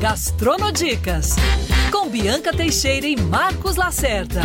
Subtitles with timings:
[0.00, 1.36] Gastronodicas,
[1.92, 4.40] com Bianca Teixeira e Marcos Lacerda.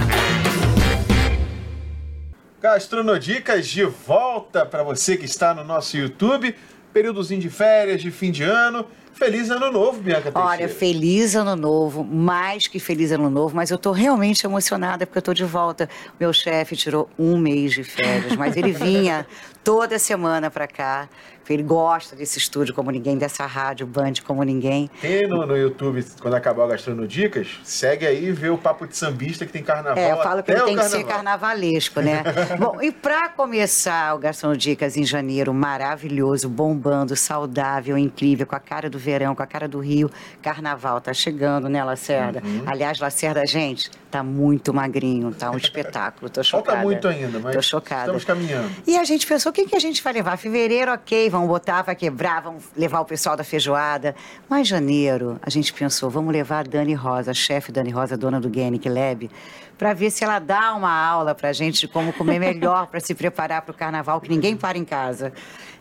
[2.61, 6.53] Gastronodicas de volta para você que está no nosso YouTube.
[6.91, 8.85] Períodozinho de férias, de fim de ano.
[9.15, 10.45] Feliz ano novo, Bianca Teixeira.
[10.45, 15.19] Olha, feliz ano novo, mais que feliz ano novo, mas eu tô realmente emocionada porque
[15.19, 15.89] eu tô de volta.
[16.19, 19.25] Meu chefe tirou um mês de férias, mas ele vinha
[19.63, 21.07] toda semana para cá.
[21.47, 24.89] Ele gosta desse estúdio como ninguém, dessa rádio Band como ninguém.
[24.99, 28.97] Tem no, no YouTube, quando acabar o Gastronodicas, segue aí e vê o Papo de
[28.97, 30.03] Sambista que tem carnaval.
[30.03, 30.91] É, eu falo que ele tem carnaval.
[30.91, 32.23] que ser carnavalesco, né?
[32.57, 38.89] Bom, e para começar o Gastronodicas em janeiro, maravilhoso, bombando, saudável, incrível, com a cara
[38.89, 40.09] do verão, com a cara do Rio,
[40.41, 42.41] carnaval tá chegando, né, Lacerda?
[42.43, 42.63] Uhum.
[42.65, 46.71] Aliás, Lacerda, gente, tá muito magrinho, tá um espetáculo, tô chocada.
[46.71, 48.01] Falta muito ainda, mas Tô chocada.
[48.01, 48.69] estamos caminhando.
[48.87, 50.37] E a gente pensou, o que, que a gente vai levar?
[50.37, 54.15] Fevereiro, ok, vamos botar, vai quebrar, vamos levar o pessoal da feijoada.
[54.49, 58.39] Mas janeiro, a gente pensou, vamos levar a Dani Rosa, a chefe Dani Rosa, dona
[58.39, 59.29] do Genic Lab,
[59.77, 63.13] para ver se ela dá uma aula pra gente de como comer melhor para se
[63.13, 65.33] preparar para o carnaval, que ninguém para em casa.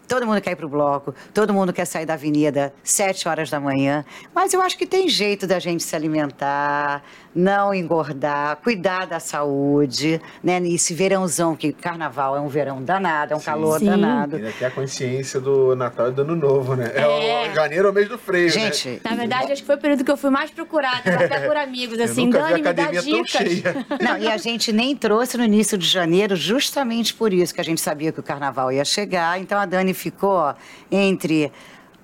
[0.06, 3.58] Todo mundo quer ir pro bloco, todo mundo quer sair da avenida sete horas da
[3.58, 4.04] manhã.
[4.34, 7.02] Mas eu acho que tem jeito da gente se alimentar,
[7.34, 10.60] não engordar, cuidar da saúde, né?
[10.62, 13.86] E esse verãozão, que carnaval é um verão danado, é um calor Sim.
[13.86, 14.36] danado.
[14.36, 16.90] Ainda tem a consciência do Natal e do Ano Novo, né?
[16.94, 17.00] É,
[17.46, 17.50] É.
[17.50, 19.00] o janeiro é o mês do freio, Gente, né?
[19.04, 21.98] Na verdade, acho que foi o período que eu fui mais procurada, até por amigos,
[22.00, 23.30] assim, Dani, me dá dicas.
[23.30, 23.86] cheia.
[24.00, 27.64] Não, e a gente nem trouxe no início de janeiro, justamente por isso, que a
[27.64, 29.40] gente sabia que o carnaval ia chegar.
[29.40, 30.54] Então a Dani ficou
[30.90, 31.50] entre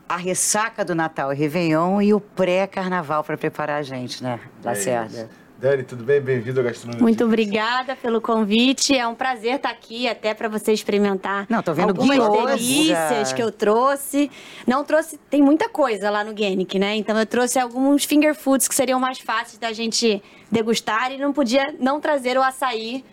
[0.09, 4.67] a ressaca do Natal e Réveillon e o pré-carnaval para preparar a gente, né, É
[4.67, 5.07] Lacerda?
[5.07, 5.41] isso.
[5.61, 6.23] Dani, tudo bem?
[6.23, 7.03] Bem-vindo ao Gastronodicas.
[7.03, 8.97] Muito obrigada pelo convite.
[8.97, 12.57] É um prazer estar aqui, até para você experimentar Não, tô vendo algumas guiosa.
[12.57, 14.31] delícias que eu trouxe.
[14.67, 16.97] Não trouxe, tem muita coisa lá no Genic, né?
[16.97, 21.31] Então eu trouxe alguns finger foods que seriam mais fáceis da gente degustar e não
[21.31, 23.05] podia não trazer o açaí,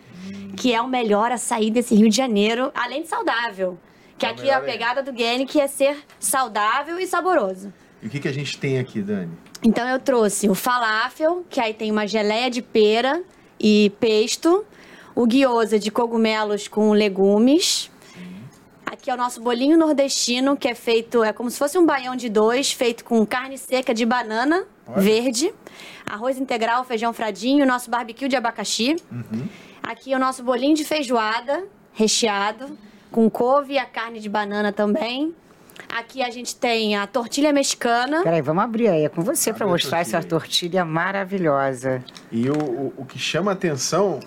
[0.56, 3.78] que é o melhor açaí desse Rio de Janeiro, além de saudável.
[4.18, 7.72] Que É aqui melhor a pegada do Genic é ser saudável e saboroso.
[8.02, 9.30] E o que, que a gente tem aqui, Dani?
[9.62, 13.22] Então eu trouxe o falafel, que aí tem uma geleia de pera
[13.58, 14.64] e pesto,
[15.14, 17.90] o gyoza de cogumelos com legumes.
[18.86, 22.16] Aqui é o nosso bolinho nordestino, que é feito, é como se fosse um baião
[22.16, 25.00] de dois, feito com carne seca de banana Olha.
[25.00, 25.52] verde,
[26.06, 28.96] arroz integral, feijão fradinho, nosso barbecue de abacaxi.
[29.82, 32.78] Aqui é o nosso bolinho de feijoada, recheado,
[33.10, 35.34] com couve e a carne de banana também.
[35.88, 38.22] Aqui a gente tem a tortilha mexicana.
[38.22, 42.04] Peraí, vamos abrir aí, é com você para mostrar essa tortilha tortilha maravilhosa.
[42.32, 44.20] E o, o, o que chama a atenção,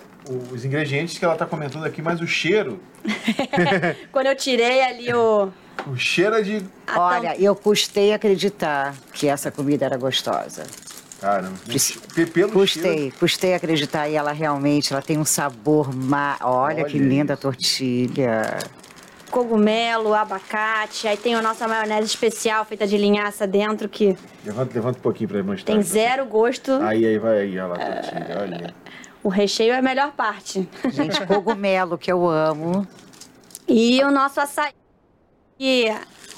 [0.51, 2.79] os ingredientes que ela está comentando aqui, mas o cheiro,
[4.11, 5.49] Quando eu tirei ali o.
[5.87, 6.65] o cheiro é de...
[6.95, 10.63] Olha, eu custei acreditar que essa comida era gostosa.
[11.21, 11.75] Caramba, pelo
[12.25, 12.51] cheiro...
[12.51, 16.35] Custei, custei acreditar e ela realmente, ela tem um sabor ma...
[16.41, 17.43] Olha, que Olha linda a isso.
[17.43, 18.57] tortilha.
[19.29, 21.07] cogumelo, abacate.
[21.07, 25.29] Aí tem a nossa maionese especial feita de linhaça dentro, que Levanta, levanta um pouquinho
[25.29, 25.71] para mostrar.
[25.71, 26.71] tem zero gosto.
[26.81, 28.73] Aí, aí, vai aí, olha lá a tortilha, olha.
[29.23, 30.67] O recheio é a melhor parte.
[30.89, 32.87] Gente, cogumelo que eu amo.
[33.67, 34.73] E o nosso açaí.
[35.59, 35.85] E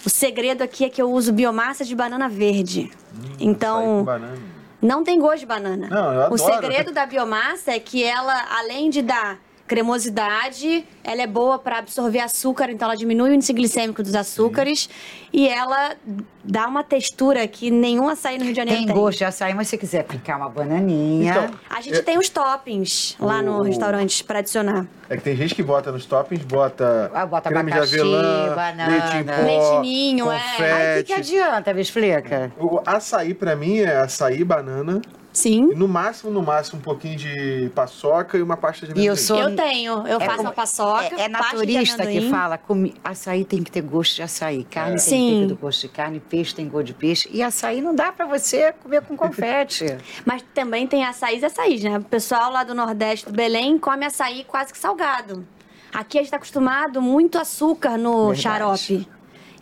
[0.05, 2.91] o segredo aqui é que eu uso biomassa de banana verde.
[2.91, 4.37] Açaí com então, banana.
[4.83, 5.87] Não tem gosto de banana.
[5.89, 6.37] Não, eu O adoro.
[6.37, 9.39] segredo da biomassa é que ela, além de dar
[9.73, 14.89] cremosidade, ela é boa para absorver açúcar, então ela diminui o índice glicêmico dos açúcares
[15.31, 15.95] e ela
[16.43, 18.95] dá uma textura que nenhum açaí no Rio de Janeiro Tem tem.
[18.95, 21.31] gosto de açaí, mas se quiser picar uma bananinha.
[21.31, 24.85] Então, A gente tem os toppings lá no O- restaurante para adicionar.
[25.09, 28.55] É que tem gente que bota nos toppings, bota, Ah, bota creme abacaxi, de avelã,
[28.55, 28.87] banana.
[28.87, 30.35] leite em pó, Leite ninho, é.
[30.35, 31.03] Aí o que, confete.
[31.07, 32.51] que adianta, explica?
[32.59, 35.01] O açaí pra mim é açaí, banana,
[35.33, 35.73] Sim.
[35.75, 39.15] no máximo, no máximo, um pouquinho de paçoca e uma pasta de E eu amendoim.
[39.17, 41.15] sou- Eu tenho, eu É faço como- a paçoca.
[41.17, 42.29] É, é naturista que amendoim.
[42.29, 45.41] fala, comi, açaí tem que ter gosto de açaí, carne tem Sim.
[45.47, 47.27] que ter gosto de carne, peixe tem gosto de peixe.
[47.33, 49.85] E açaí não dá pra você comer com confete.
[50.23, 51.97] Mas também tem açaís e açaís, né?
[51.97, 55.45] O pessoal lá do Nordeste, do Belém, come açaí quase que salgado.
[55.91, 58.41] Aqui a gente está acostumado muito açúcar no Verdade.
[58.41, 59.07] xarope.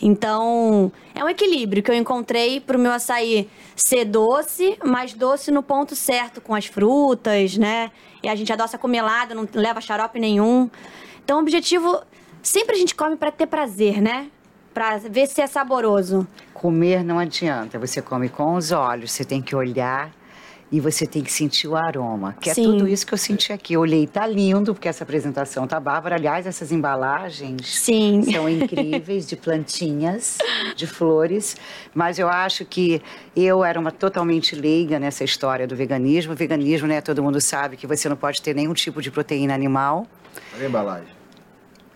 [0.01, 5.51] Então, é um equilíbrio que eu encontrei para o meu açaí ser doce, mas doce
[5.51, 7.91] no ponto certo, com as frutas, né?
[8.23, 10.69] E a gente adoça com melado, não leva xarope nenhum.
[11.23, 12.01] Então, o objetivo...
[12.43, 14.25] Sempre a gente come para ter prazer, né?
[14.73, 16.27] Para ver se é saboroso.
[16.55, 20.11] Comer não adianta, você come com os olhos, você tem que olhar
[20.71, 22.61] e você tem que sentir o aroma, que Sim.
[22.61, 23.73] é tudo isso que eu senti aqui.
[23.73, 26.15] Eu olhei, tá lindo, porque essa apresentação tá bárbara.
[26.15, 28.23] Aliás, essas embalagens Sim.
[28.31, 30.37] são incríveis, de plantinhas,
[30.75, 31.57] de flores.
[31.93, 33.01] Mas eu acho que
[33.35, 36.31] eu era uma totalmente leiga nessa história do veganismo.
[36.31, 39.53] O veganismo, né, todo mundo sabe que você não pode ter nenhum tipo de proteína
[39.53, 40.07] animal.
[40.55, 41.20] Olha a embalagem.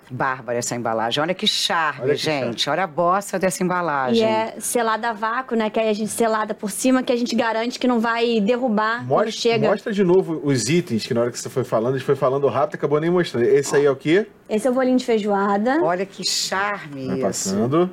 [0.10, 1.22] Bárbara essa embalagem.
[1.22, 2.69] Olha que charme, Olha que gente.
[2.69, 4.22] Olha a bossa dessa embalagem.
[4.22, 5.69] E é selada a vácuo, né?
[5.69, 9.00] Que aí a gente selada por cima, que a gente garante que não vai derrubar
[9.00, 9.68] quando Mostra, chega.
[9.69, 12.16] mostra de novo os itens, que na hora que você foi falando, a gente foi
[12.16, 13.46] falando rápido, acabou nem mostrando.
[13.46, 14.28] Esse aí é o quê?
[14.48, 15.81] Esse é o bolinho de feijoada.
[15.84, 17.25] Olha que charme Vai isso.
[17.25, 17.90] passando.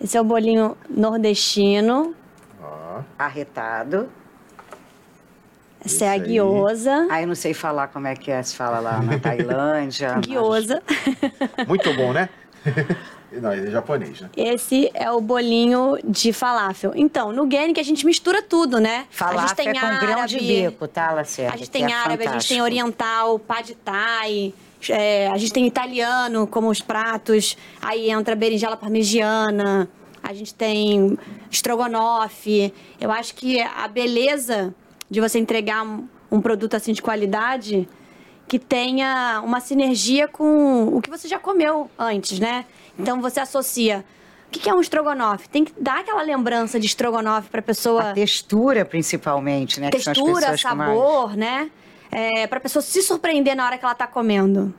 [0.00, 2.14] Esse é o bolinho nordestino.
[2.62, 3.00] Ó.
[3.18, 4.08] Arretado.
[5.86, 6.20] Essa é a aí.
[6.20, 7.06] guiosa.
[7.10, 10.14] Aí eu não sei falar como é que é, se fala lá na Tailândia.
[10.16, 10.82] mas- Guiosa.
[11.66, 12.28] Muito bom, né?
[13.32, 14.30] Não, ele é japonês, né?
[14.36, 16.92] Esse é o bolinho de falafel.
[16.94, 19.04] Então, no Genic a gente mistura tudo, né?
[19.10, 21.54] Falafel a gente tem é com grão de árabe, bico, tá, Lacerda?
[21.54, 22.62] A gente que tem é árabe, a gente tem fantástico.
[22.62, 24.54] oriental, pad thai,
[24.88, 29.88] é, a gente tem italiano como os pratos, aí entra berinjela parmegiana,
[30.22, 31.18] a gente tem
[31.50, 32.72] estrogonofe.
[33.00, 34.74] Eu acho que a beleza
[35.10, 37.88] de você entregar um, um produto assim de qualidade
[38.48, 42.64] que tenha uma sinergia com o que você já comeu antes, né?
[42.98, 44.04] Então você associa.
[44.46, 45.48] O que é um estrogonofe?
[45.48, 49.90] Tem que dar aquela lembrança de estrogonofe para pessoa A textura, principalmente, né?
[49.90, 51.70] que são as textura, pessoas que mais- sabor, né?
[52.10, 54.72] É, pra pessoa se surpreender na hora que ela tá comendo.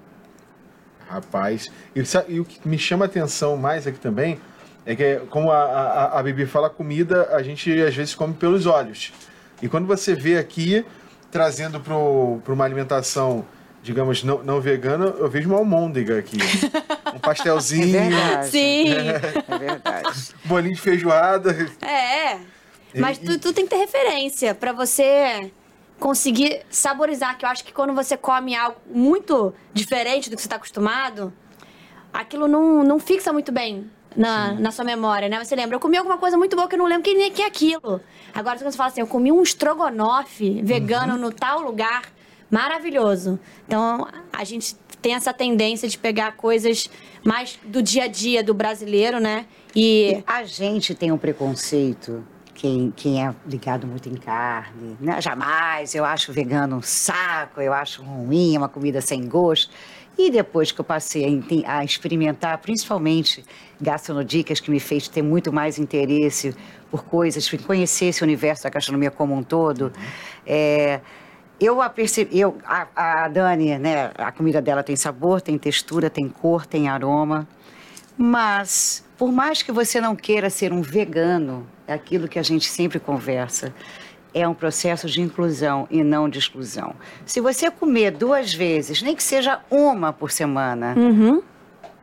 [1.10, 2.02] Rapaz, e,
[2.34, 4.40] e o que me chama a atenção mais aqui também
[4.86, 8.34] é que, como a, a, a Bibi fala, a comida a gente às vezes come
[8.34, 9.12] pelos olhos.
[9.62, 10.86] E quando você vê aqui,
[11.32, 13.46] trazendo para uma alimentação,
[13.82, 16.38] digamos, não, não vegana, eu vejo uma almôndega aqui.
[17.08, 18.50] Um É pastelzinho, verdade.
[18.50, 18.90] Sim.
[18.90, 20.34] É verdade.
[20.46, 21.52] bolinho de feijoada.
[21.82, 22.38] É.
[22.94, 25.52] Mas E- tu, tu tem que ter referência pra você
[26.00, 27.36] conseguir saborizar.
[27.38, 31.34] Que eu acho que quando você come algo muito diferente do que você tá acostumado,
[32.14, 35.44] aquilo não, não fixa muito bem na, na sua memória, né?
[35.44, 37.42] Você lembra, eu comi alguma coisa muito boa que eu não lembro que nem que
[37.42, 38.02] é aquilo.
[38.34, 42.04] Agora, quando você fala assim, eu comi um estrogonofe vegano no tal lugar,
[42.50, 43.40] maravilhoso.
[43.68, 46.90] Então, a gente tem essa tendência de pegar coisas
[47.24, 49.46] mais do dia a dia do brasileiro, né?
[49.76, 52.24] E A gente tem um preconceito,
[52.58, 54.98] quem, quem é ligado muito em carne.
[55.00, 55.22] Né?
[55.22, 59.72] Jamais, eu acho vegano um saco, eu acho ruim, é uma comida sem gosto.
[60.18, 63.46] E depois que eu passei a, experimentar, principalmente
[63.80, 66.56] gastronodicas, que me fez ter muito mais interesse
[66.90, 69.92] por coisas, conhecer esse universo da gastronomia como um todo,
[70.46, 71.02] é,
[71.60, 76.10] eu a percebi, eu, a, a Dani, né, a comida dela tem sabor, tem textura,
[76.10, 77.48] tem cor, tem aroma.
[78.18, 82.68] Mas, por mais que você não queira ser um vegano, é aquilo que a gente
[82.68, 83.72] sempre conversa,
[84.34, 86.96] é um processo de inclusão e não de exclusão.
[87.26, 90.96] Se você comer duas vezes, nem que seja uma por semana,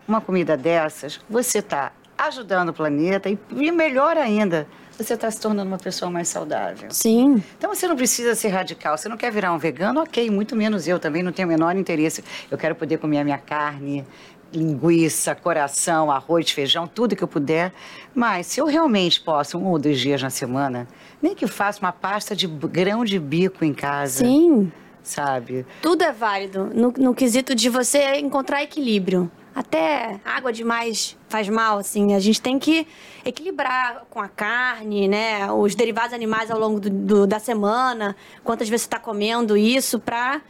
[0.06, 4.66] uma comida dessas, você está ajudando o planeta e, e melhor ainda,
[4.96, 6.88] você está se tornando uma pessoa mais saudável.
[6.90, 7.42] sim.
[7.58, 8.96] Então você não precisa ser radical.
[8.96, 11.76] Você não quer virar um vegano, ok, muito menos eu também não tenho o menor
[11.76, 12.22] interesse.
[12.50, 14.04] Eu quero poder comer a minha carne,
[14.52, 17.72] linguiça, coração, arroz, feijão, tudo que eu puder.
[18.14, 20.86] Mas se eu realmente posso, um ou dois dias na semana,
[21.24, 24.24] nem que eu faça uma pasta de grão de bico em casa.
[24.24, 24.70] Sim.
[25.02, 25.66] Sabe?
[25.82, 29.30] Tudo é válido no, no quesito de você encontrar equilíbrio.
[29.54, 32.14] Até água demais faz mal, assim.
[32.14, 32.86] A gente tem que
[33.24, 35.50] equilibrar com a carne, né?
[35.52, 38.16] Os derivados animais ao longo do- do- da semana.
[38.42, 40.40] Quantas vezes você está comendo isso pra...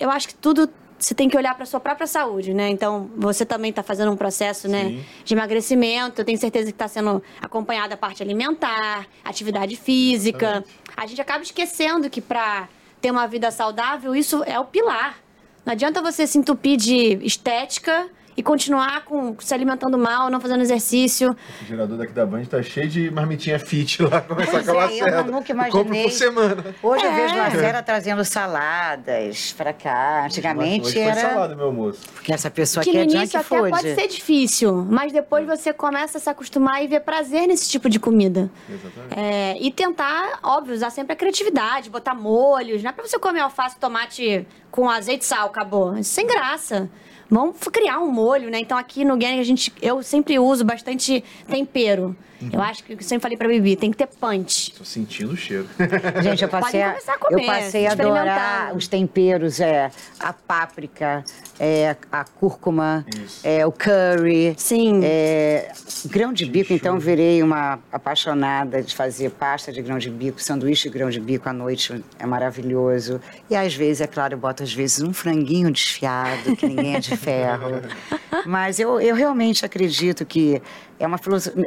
[0.00, 0.68] Eu acho que tudo
[1.02, 2.68] você tem que olhar para sua própria saúde, né?
[2.68, 5.04] Então, você também está fazendo um processo, né, Sim.
[5.24, 6.20] de emagrecimento.
[6.20, 10.64] Eu tenho certeza que está sendo acompanhada a parte alimentar, atividade física.
[10.96, 12.68] A gente acaba esquecendo que para
[13.00, 15.18] ter uma vida saudável, isso é o pilar.
[15.66, 20.60] Não adianta você se entupir de estética e continuar com, se alimentando mal, não fazendo
[20.62, 21.36] exercício.
[21.62, 24.74] O gerador daqui da Band tá cheio de marmitinha fit lá, começar Pois com a
[24.74, 25.22] é, eu Lacerda.
[25.30, 26.02] nunca Eu compro imaginei.
[26.04, 26.64] por semana.
[26.82, 27.14] Hoje eu É.
[27.22, 30.24] vejo Lacera trazendo saladas para cá.
[30.26, 31.20] Antigamente Hoje foi era.
[31.20, 32.00] salada, meu almoço.
[32.14, 35.46] Porque essa pessoa que aqui no é junk início até pode ser difícil, mas depois
[35.46, 38.50] você começa a se acostumar e ver prazer nesse tipo de comida.
[38.68, 39.18] Exatamente.
[39.18, 42.82] É, e tentar, óbvio, usar sempre a criatividade, botar molhos.
[42.82, 45.96] Não é pra você comer alface e tomate com azeite e sal, acabou.
[45.98, 46.88] Isso sem graça.
[47.32, 48.60] Vamos criar um molho, né?
[48.60, 52.14] Então aqui no Guinness a gente, eu sempre uso bastante tempero.
[52.50, 54.72] Eu acho que eu sempre falei pra Bibi, tem que ter punch.
[54.72, 55.68] Tô sentindo o cheiro.
[56.22, 60.32] Gente, eu passei, a, começar a comer, eu passei a adorar os temperos, é, a
[60.32, 61.24] páprica,
[61.58, 63.40] é, a cúrcuma, Isso.
[63.44, 64.54] é, o curry.
[64.56, 65.00] Sim.
[65.04, 65.70] É,
[66.06, 70.88] grão de bico, então virei uma apaixonada de fazer pasta de grão de bico, sanduíche
[70.88, 73.20] de grão de bico à noite é maravilhoso.
[73.48, 77.00] E às vezes, é claro, eu boto às vezes um franguinho desfiado, que ninguém é
[77.00, 77.82] de ferro.
[78.46, 80.60] Mas eu, eu realmente acredito que
[81.02, 81.18] é uma,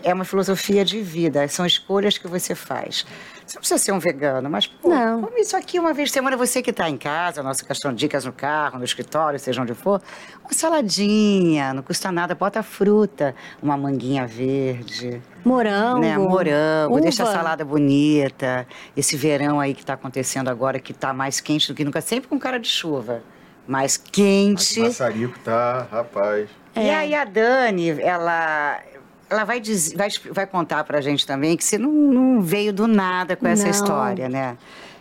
[0.03, 3.05] é uma filosofia de vida, são escolhas que você faz.
[3.45, 5.21] Você não precisa ser um vegano, mas pô, Não.
[5.21, 7.97] come isso aqui uma vez por semana, você que está em casa, nossa questão de
[7.97, 10.01] dicas no carro, no escritório, seja onde for,
[10.41, 15.21] uma saladinha, não custa nada, bota fruta, uma manguinha verde.
[15.43, 15.99] Morango.
[15.99, 17.35] Né, morango, deixa a uva.
[17.35, 18.65] salada bonita.
[18.95, 22.29] Esse verão aí que está acontecendo agora, que está mais quente do que nunca, sempre
[22.29, 23.21] com cara de chuva.
[23.67, 24.79] Mais Mas quente.
[24.79, 26.49] o maçarico tá, rapaz.
[26.75, 28.79] E aí a Dani, ela,
[29.29, 32.87] ela vai, diz- vai, vai contar pra gente também que você não, não veio do
[32.87, 33.71] nada com essa Não.
[33.71, 34.57] história, né?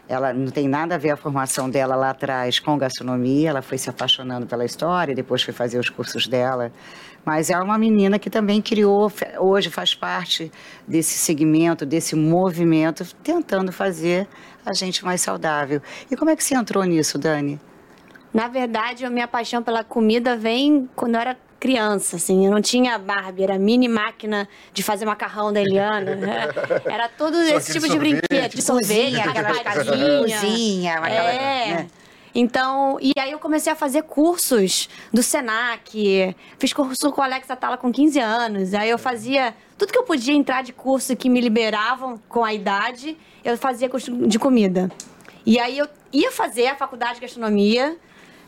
[0.07, 3.79] Ela não tem nada a ver a formação dela lá atrás com gastronomia, ela foi
[3.79, 6.71] se apaixonando pela história, depois foi fazer os cursos dela.
[7.25, 10.53] Mas é uma menina que também criou, hoje faz parte
[10.87, 14.29] desse segmento, desse movimento, tentando fazer
[14.65, 15.81] a gente mais saudável.
[16.11, 17.59] E como é que você entrou nisso, Dani?
[18.33, 21.37] Na verdade, a minha paixão pela comida vem quando eu era
[21.69, 22.45] criança, assim.
[22.45, 26.15] Eu não tinha Barbie, era mini máquina de fazer macarrão da Eliana.
[26.15, 26.49] né?
[26.85, 28.21] Era todo esse aquele tipo de sorvete.
[28.29, 29.17] brinquedo, de sorvete,
[30.21, 31.67] Cozinha, aquela- É.
[31.75, 31.87] né?
[32.35, 37.49] Então, e aí eu comecei a fazer cursos do Senac, fiz curso com a Alex
[37.51, 41.31] Atala com 15 anos, aí eu fazia tudo que eu podia entrar de curso que
[41.31, 44.91] me liberavam com a idade, eu fazia curso de comida.
[45.47, 47.97] E aí eu ia fazer a faculdade de gastronomia,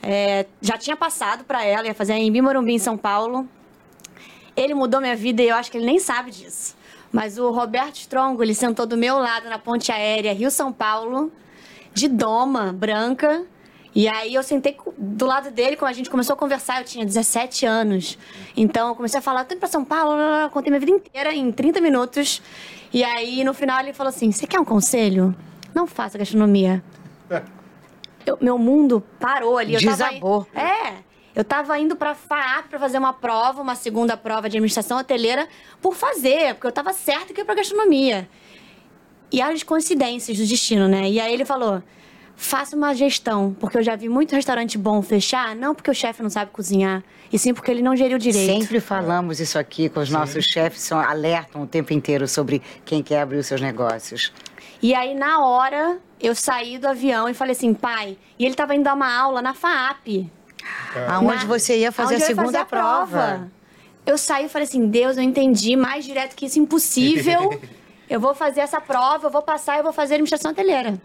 [0.03, 3.49] é, já tinha passado para ela, ia fazer em Bimorumbi, em São Paulo.
[4.57, 6.77] Ele mudou minha vida e eu acho que ele nem sabe disso.
[7.13, 11.33] Mas o Roberto Strongo, ele sentou do meu lado na ponte aérea Rio-São Paulo,
[11.93, 13.45] de doma, branca.
[13.95, 17.05] E aí eu sentei do lado dele, quando a gente começou a conversar, eu tinha
[17.05, 18.19] 17 anos.
[18.57, 20.17] Então eu comecei a falar, tô indo pra São Paulo,
[20.51, 22.43] contei minha vida inteira em 30 minutos.
[22.93, 25.35] E aí no final ele falou assim: Você quer um conselho?
[25.75, 26.83] Não faça gastronomia.
[28.27, 29.75] Eu- meu mundo parou ali.
[29.75, 30.45] Eu Desabou.
[30.53, 30.95] Tava, é.
[31.35, 35.47] Eu tava indo pra FAAP pra fazer uma prova, uma segunda prova de administração hoteleira,
[35.83, 38.27] por fazer, porque eu tava certa que ia pra gastronomia.
[39.31, 41.11] E as coincidências do destino, né?
[41.11, 41.83] E aí ele falou:
[42.35, 46.23] faça uma gestão, porque eu já vi muito restaurante bom fechar, não porque o chefe
[46.23, 48.61] não sabe cozinhar, e sim porque ele não geriu direito.
[48.63, 53.03] Sempre falamos isso aqui com os nossos chefes, são, alertam o tempo inteiro sobre quem
[53.03, 54.33] quer abrir os seus negócios.
[54.81, 58.17] E aí, na hora, eu saí do avião e falei assim, pai.
[58.39, 60.31] E ele tava indo dar uma aula na FAAP.
[61.09, 63.51] Aonde Na- você ia fazer a segunda fazer a prova.
[64.05, 67.61] Eu saí e falei assim, Deus, eu entendi mais direto que isso, impossível.
[68.09, 71.01] eu vou fazer essa prova, eu vou passar e eu vou fazer administração hoteleira.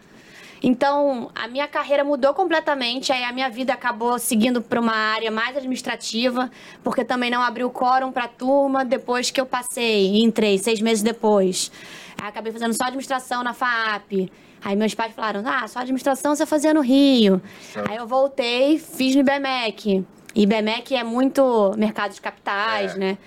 [0.62, 5.28] Então, a minha carreira mudou completamente, aí a minha vida acabou seguindo para uma área
[5.28, 6.48] mais administrativa,
[6.84, 10.80] porque também não abriu quórum para a turma depois que eu passei, e entrei seis
[10.80, 11.72] meses depois.
[12.16, 14.30] Aí acabei fazendo só administração na FAP.
[14.64, 17.42] Aí meus pais falaram, ah, só administração você fazia no Rio.
[17.88, 20.04] Aí eu voltei, fiz no IBMEC.
[20.34, 22.98] E IBMEC é muito mercado de capitais, É.
[22.98, 23.18] né?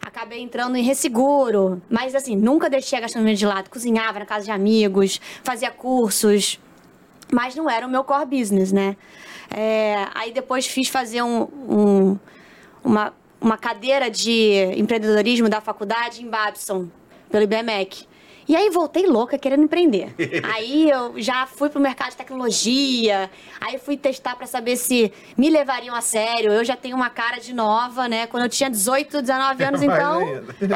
[0.00, 3.68] Acabei entrando em resseguro, mas assim, nunca deixei a gastronomia de lado.
[3.70, 6.60] Cozinhava na casa de amigos, fazia cursos,
[7.32, 8.96] mas não era o meu core business, né?
[9.50, 12.18] É, aí depois fiz fazer um- um-
[12.84, 16.86] uma, uma cadeira de empreendedorismo da faculdade em Babson,
[17.30, 18.06] pelo IBMEC.
[18.46, 20.14] E aí voltei louca querendo empreender.
[20.54, 25.48] aí eu já fui pro mercado de tecnologia, aí fui testar para saber se me
[25.48, 26.52] levariam a sério.
[26.52, 28.26] Eu já tenho uma cara de nova, né?
[28.26, 30.20] Quando eu tinha 18, 19 anos, então.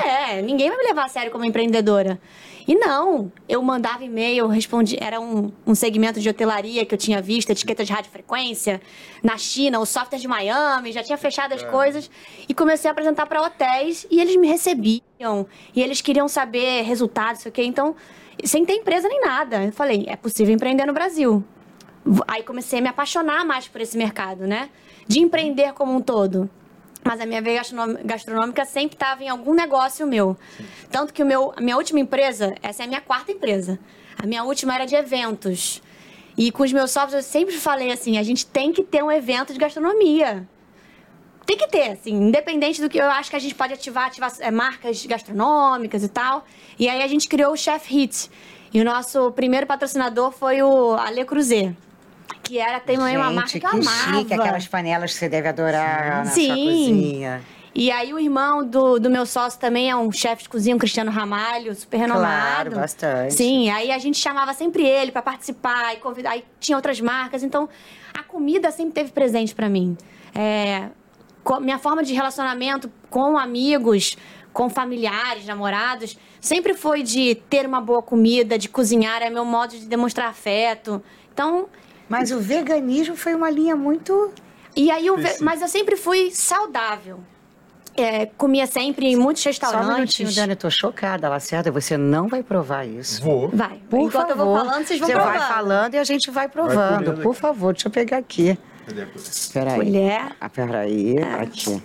[0.04, 2.18] É, ninguém vai me levar a sério como empreendedora.
[2.68, 7.22] E não, eu mandava e-mail, respondi, era um, um segmento de hotelaria que eu tinha
[7.22, 8.78] visto, etiqueta de radiofrequência,
[9.22, 12.10] na China, o software de Miami, já tinha fechado as coisas,
[12.46, 15.02] e comecei a apresentar para hotéis, e eles me recebiam,
[15.75, 17.96] e eles queriam saber resultados, sei o quê, então,
[18.44, 19.64] sem ter empresa nem nada.
[19.64, 21.42] Eu falei, é possível empreender no Brasil.
[22.26, 24.70] Aí comecei a me apaixonar mais por esse mercado, né?
[25.06, 26.48] De empreender como um todo.
[27.04, 27.62] Mas a minha veia
[28.04, 30.37] gastronômica sempre estava em algum negócio meu.
[30.90, 33.78] Tanto que o meu, a minha última empresa, essa é a minha quarta empresa.
[34.16, 35.82] A minha última era de eventos.
[36.37, 39.10] E com os meus sócios eu sempre falei assim, a gente tem que ter um
[39.10, 40.46] evento de gastronomia.
[41.49, 44.31] Tem que ter, assim, independente do que eu acho que a gente pode ativar, ativar
[44.38, 46.45] é, marcas gastronômicas e tal.
[46.78, 48.31] E aí a gente criou o Chef Hit.
[48.71, 51.75] E o nosso primeiro patrocinador foi o Ale Cruzet.
[52.43, 54.19] Que era também uma marca Gente, que eu que amava.
[54.19, 56.49] chique, aquelas panelas que você deve adorar na Sim.
[56.49, 57.43] sua cozinha.
[57.75, 60.78] E aí o irmão do, do meu sócio também é um chefe de cozinha, um
[60.78, 62.73] Cristiano Ramalho, super renomado.
[62.73, 63.33] Claro, bastante.
[63.33, 66.33] Sim, aí a gente chamava sempre ele para participar e convidar.
[66.33, 67.71] Aí tinha outras marcas, então
[68.12, 69.97] a comida sempre teve presente para mim.
[70.35, 70.88] É,
[71.61, 74.17] minha forma de relacionamento com amigos,
[74.52, 79.71] com familiares, namorados, sempre foi de ter uma boa comida, de cozinhar, é meu modo
[79.71, 81.02] de demonstrar afeto.
[81.33, 81.67] Então,
[82.09, 84.31] Mas o veganismo foi uma linha muito.
[84.75, 87.21] e aí, eu ve- mas eu sempre fui saudável.
[87.97, 90.35] É, comia sempre em muitos Só um minutinho, restaurantes.
[90.37, 91.69] Dani, eu tô chocada, Lacerda.
[91.73, 93.21] Você não vai provar isso.
[93.21, 93.49] Vou.
[93.49, 93.81] Vai.
[93.90, 94.31] Por Enquanto favor.
[94.31, 95.38] eu vou falando, vocês vão Você provando.
[95.38, 97.05] vai falando e a gente vai provando.
[97.05, 97.40] comendo Por aqui.
[97.40, 98.57] favor, deixa eu pegar aqui.
[98.88, 99.30] Cadê a colher?
[99.52, 99.76] Peraí.
[99.76, 100.37] Colher.
[100.40, 101.16] Ah, peraí.
[101.40, 101.83] Aqui.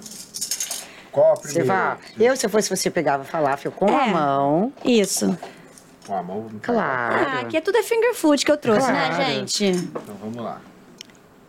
[1.11, 1.73] Qual a Você primeira?
[1.73, 1.97] vai.
[2.19, 4.11] Eu, se eu fosse você, pegava falafel com a É.
[4.11, 4.73] mão.
[4.83, 5.37] Isso.
[6.07, 6.49] Com a mão.
[6.61, 7.15] Claro.
[7.15, 9.17] Ah, aqui é tudo é finger food que eu trouxe, Claro.
[9.17, 9.65] né, gente?
[9.65, 10.59] Então vamos lá.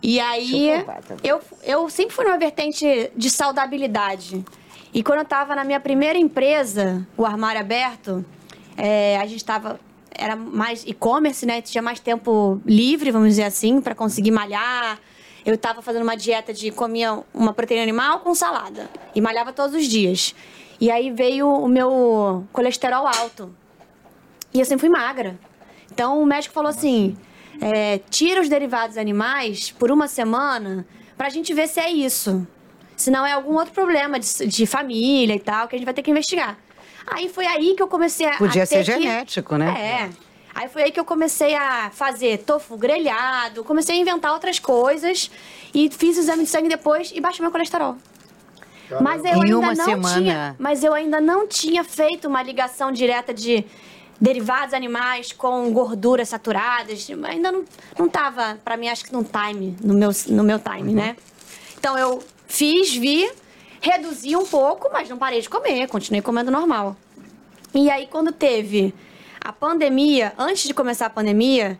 [0.03, 1.19] E aí, eu provar também.
[1.23, 4.45] eu, eu sempre fui numa vertente de saudabilidade.
[4.93, 8.23] E quando eu tava na minha primeira empresa, o Armário Aberto,
[8.77, 9.79] é, a gente tava...
[10.17, 11.61] Era mais e-commerce, né?
[11.61, 14.97] Tinha mais tempo livre, vamos dizer assim, para conseguir malhar.
[15.45, 18.89] Eu tava fazendo uma dieta de comia uma proteína animal com salada.
[19.13, 20.33] E malhava todos os dias.
[20.81, 23.53] E aí veio o meu colesterol alto.
[24.53, 25.37] E eu sempre fui magra.
[25.91, 27.15] Então o médico falou assim:
[27.61, 30.85] é, tira os derivados animais por uma semana
[31.15, 32.45] pra gente ver se é isso.
[32.97, 35.93] Se não é algum outro problema de, de família e tal, que a gente vai
[35.93, 36.57] ter que investigar.
[37.05, 38.37] Aí foi aí que eu comecei a.
[38.37, 40.09] Podia a ser que- genético, né?
[40.09, 40.24] É.
[40.55, 45.29] Aí foi aí que eu comecei a fazer tofu grelhado, comecei a inventar outras coisas
[45.73, 47.97] e fiz o exame de sangue depois e baixei meu colesterol.
[49.01, 50.15] Mas eu Em ainda uma não semana.
[50.15, 53.65] tinha, mas eu ainda não tinha feito uma ligação direta de
[54.21, 57.05] derivados animais com gorduras saturadas.
[57.27, 57.65] Ainda não,
[57.99, 61.17] não tava, pra mim, acho que no time, no meu, no meu time, né?
[61.77, 63.29] Então eu fiz, vi,
[63.81, 66.95] reduzi um pouco, mas não parei de comer, continuei comendo normal.
[67.73, 68.93] E aí, quando teve
[69.45, 71.79] a pandemia, antes de começar a pandemia,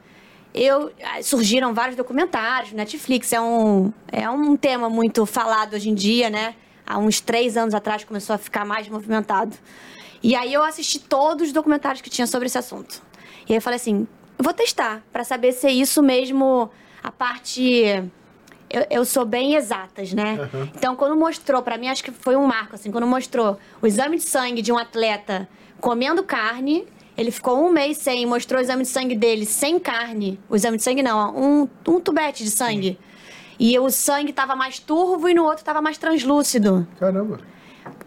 [0.53, 2.71] eu ah, surgiram vários documentários.
[2.73, 6.53] Netflix é um, é um tema muito falado hoje em dia, né?
[6.85, 9.57] Há uns três anos atrás começou a ficar mais movimentado.
[10.21, 13.01] E aí eu assisti todos os documentários que tinha sobre esse assunto.
[13.49, 14.07] E aí eu falei assim,
[14.37, 16.69] vou testar para saber se é isso mesmo
[17.01, 18.07] a parte
[18.69, 20.37] eu, eu sou bem exatas, né?
[20.75, 24.17] Então, quando mostrou, pra mim, acho que foi um marco, assim, quando mostrou o exame
[24.17, 25.49] de sangue de um atleta
[25.81, 30.39] comendo carne, ele ficou um mês sem, mostrou o exame de sangue dele sem carne.
[30.49, 32.97] O exame de sangue não, ó, um, um tubete de sangue.
[33.57, 36.85] E o sangue tava mais turvo e no outro tava mais translúcido.
[36.99, 37.39] Caramba.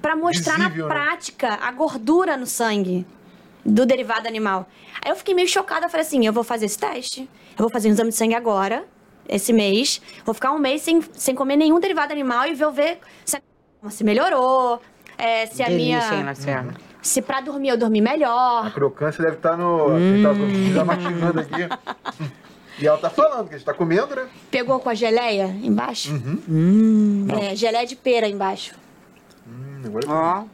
[0.02, 1.00] Pra mostrar Visível, na né?
[1.00, 3.06] prática a gordura no sangue
[3.64, 4.68] do derivado animal.
[5.02, 7.70] Aí eu fiquei meio chocada, eu falei assim, eu vou fazer esse teste, eu vou
[7.70, 8.84] fazer um exame de sangue agora,
[9.28, 12.98] esse mês, vou ficar um mês sem, sem comer nenhum derivado animal e vou ver
[13.24, 14.80] se, a- se melhorou,
[15.16, 16.24] é, se a Delícia, hein, minha...
[16.24, 16.74] Lacerda?
[17.02, 18.72] Se pra dormir eu dormi A melhor.
[18.72, 19.86] crocância deve estar no.
[19.96, 20.22] Quem
[20.74, 21.68] tá, tá mastigando aqui.
[22.80, 24.28] E ela tá falando que a gente tá comendo, né?
[24.50, 26.12] Pegou com a geleia embaixo?
[26.48, 27.26] Hum.
[27.42, 28.74] É, geleia de pera embaixo.
[29.46, 30.44] Hum, agora eu Ó,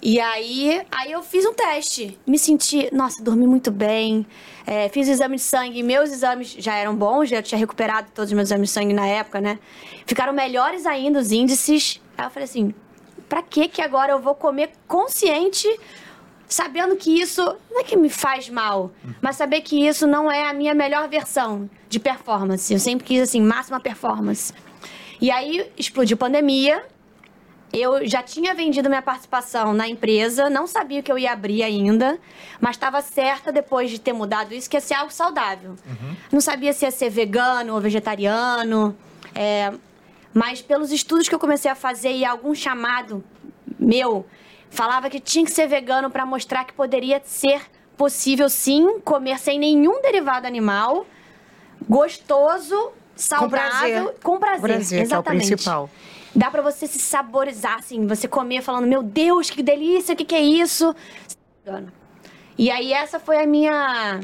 [0.00, 2.16] E aí, aí eu fiz um teste.
[2.26, 4.24] Me senti, nossa, dormi muito bem.
[4.64, 5.82] É, fiz o exame de sangue.
[5.82, 9.06] Meus exames já eram bons, já tinha recuperado todos os meus exames de sangue na
[9.06, 9.58] época, né?
[10.06, 12.00] Ficaram melhores ainda os índices.
[12.16, 12.72] Aí eu falei assim:
[13.28, 15.68] pra que que agora eu vou comer consciente,
[16.48, 20.48] sabendo que isso não é que me faz mal, mas saber que isso não é
[20.48, 22.72] a minha melhor versão de performance.
[22.72, 24.52] Eu sempre quis, assim, máxima performance.
[25.20, 26.84] E aí explodiu pandemia.
[27.72, 31.64] Eu já tinha vendido minha participação na empresa, não sabia o que eu ia abrir
[31.64, 32.16] ainda,
[32.60, 35.74] mas estava certa depois de ter mudado isso que ia ser algo saudável.
[36.32, 38.96] Não sabia se ia ser vegano ou vegetariano,
[39.34, 39.72] é,
[40.36, 43.24] mas pelos estudos que eu comecei a fazer e algum chamado
[43.78, 44.26] meu
[44.68, 47.62] falava que tinha que ser vegano para mostrar que poderia ser
[47.96, 51.06] possível sim comer sem nenhum derivado animal,
[51.88, 55.46] gostoso, saudável, com prazer, prazer, que é o exatamente.
[55.46, 55.88] principal.
[56.34, 60.24] Dá pra você se saborizar, assim, você comer falando, meu Deus, que delícia, o que,
[60.26, 60.94] que é isso?
[62.58, 64.20] E aí essa foi a minha.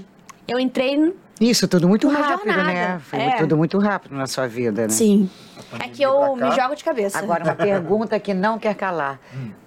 [0.47, 1.15] Eu entrei.
[1.41, 2.55] Isso, tudo muito rápido, né?
[2.55, 3.37] jornada, Foi é.
[3.37, 4.89] tudo muito rápido na sua vida, né?
[4.91, 5.31] Sim.
[5.81, 7.19] É que eu me jogo de cabeça.
[7.19, 9.21] Agora, uma pergunta que não quer calar.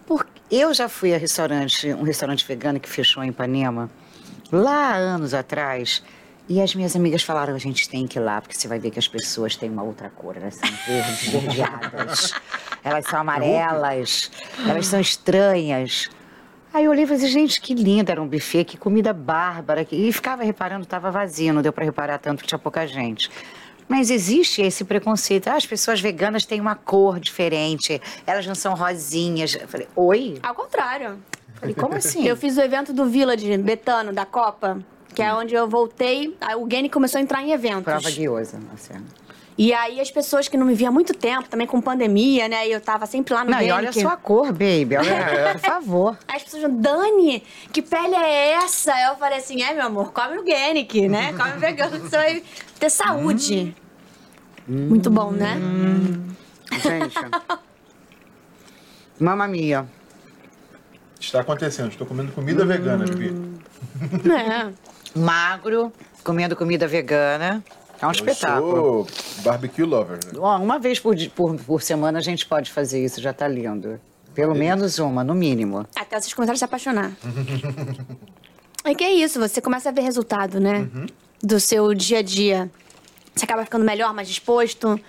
[0.05, 0.25] Por...
[0.51, 3.89] Eu já fui a restaurante, um restaurante vegano que fechou em Ipanema,
[4.51, 6.03] lá há anos atrás,
[6.47, 8.91] e as minhas amigas falaram, a gente tem que ir lá, porque você vai ver
[8.91, 12.33] que as pessoas têm uma outra cor, elas são verdes, verdeadas,
[12.83, 14.29] elas são amarelas,
[14.69, 16.07] elas são estranhas.
[16.71, 19.83] Aí eu olhei e falei, assim, gente, que linda, era um buffet, que comida bárbara.
[19.85, 23.31] que- E ficava reparando, estava vazio, não deu para reparar tanto que tinha pouca gente.
[23.87, 25.47] Mas existe esse preconceito.
[25.47, 29.55] Ah, as pessoas veganas têm uma cor diferente, elas não são rosinhas.
[29.55, 30.39] Eu falei, oi?
[30.41, 31.19] Ao contrário.
[31.55, 32.27] Falei, como assim?
[32.27, 34.79] Eu fiz o evento do Village Betano, da Copa,
[35.13, 36.35] que é onde eu voltei.
[36.59, 37.83] O Gene começou a entrar em eventos.
[37.83, 39.05] Prova guiosa, Marcelo.
[39.57, 42.67] E aí as pessoas que não me viam há muito tempo, também com pandemia, né?
[42.67, 44.97] E eu tava sempre lá no Não, e Gene, olha a sua cor, baby.
[44.97, 46.17] Olha, por favor.
[46.27, 47.41] Aí as pessoas falam, Dani,
[47.71, 48.91] que pele é essa?
[49.09, 51.31] Eu falei assim, é, meu amor, come organic, né?
[51.33, 52.43] Come vegano, que você vai
[52.77, 53.73] ter saúde.
[54.67, 55.57] Muito bom, né?
[56.81, 57.15] Gente.
[59.19, 59.85] Mamma mia.
[61.19, 61.89] Está acontecendo.
[61.89, 63.55] Estou comendo comida vegana, Bibi.
[64.29, 64.73] É.
[65.17, 67.63] Magro, comendo comida vegana.
[68.01, 69.08] É um Eu espetáculo.
[69.08, 70.17] sou barbecue lover.
[70.25, 70.34] Né?
[70.38, 73.99] Ó, uma vez por, por, por semana a gente pode fazer isso, já tá lindo.
[74.34, 75.86] Pelo menos uma, no mínimo.
[75.95, 77.12] Até vocês começaram a se apaixonar.
[78.84, 80.89] é que é isso, você começa a ver resultado, né?
[81.41, 82.69] Do seu dia a dia.
[83.34, 84.99] Você acaba ficando melhor, mais disposto.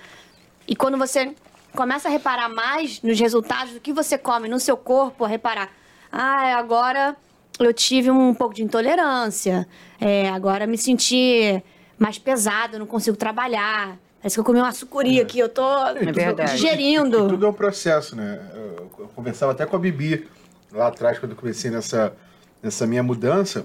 [0.66, 1.34] E quando você
[1.74, 5.70] começa a reparar mais nos resultados do que você come no seu corpo, a reparar,
[6.10, 7.16] ah, agora
[7.58, 9.66] eu tive um pouco de intolerância,
[10.00, 11.62] é, agora me senti
[11.98, 13.96] mais pesado, não consigo trabalhar.
[14.20, 16.52] Parece que eu comi uma sucuri aqui, eu tô verdade.
[16.52, 17.26] digerindo.
[17.26, 18.40] E tudo é um processo, né?
[18.54, 20.28] Eu eu conversava até com a Bibi
[20.72, 22.12] lá atrás, quando eu comecei nessa,
[22.62, 23.64] nessa minha mudança,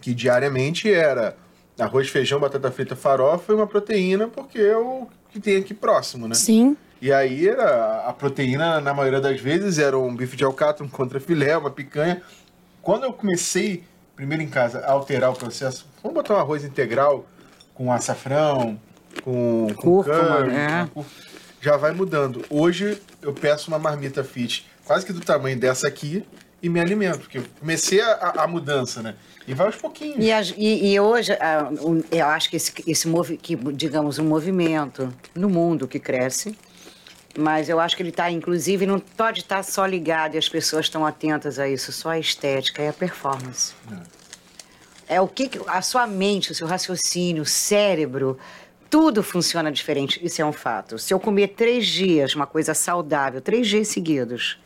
[0.00, 1.36] que diariamente era
[1.78, 6.26] arroz, feijão, batata frita, farofa e uma proteína, porque é o que tem aqui próximo,
[6.26, 6.34] né?
[6.34, 6.76] Sim.
[7.00, 10.88] E aí era a proteína, na maioria das vezes, era um bife de alcatra, um
[10.88, 12.22] contrafilé, uma picanha.
[12.80, 17.26] Quando eu comecei, primeiro em casa, a alterar o processo, vamos botar um arroz integral
[17.76, 18.80] com açafrão,
[19.22, 20.88] com, com Cúrcuma, curry, né?
[20.92, 21.26] com cúrcuma,
[21.60, 22.44] já vai mudando.
[22.48, 26.24] Hoje eu peço uma marmita fit, quase que do tamanho dessa aqui,
[26.62, 29.14] e me alimento, porque eu comecei a, a- mudança, né?
[29.46, 30.16] E vai aos pouquinhos.
[30.24, 31.32] E, e- e hoje,
[32.10, 36.56] eu acho que esse, esse movi, que, digamos, um movimento no mundo que cresce,
[37.38, 40.86] mas eu acho que ele está, inclusive, não pode estar só ligado e as pessoas
[40.86, 43.74] estão atentas a isso, só a estética e a performance.
[43.92, 44.15] É
[45.20, 48.36] o que a sua mente, o seu raciocínio, o cérebro,
[48.90, 50.24] tudo funciona diferente.
[50.24, 50.98] Isso é um fato.
[50.98, 54.58] Se eu comer três dias uma coisa saudável, três dias seguidos,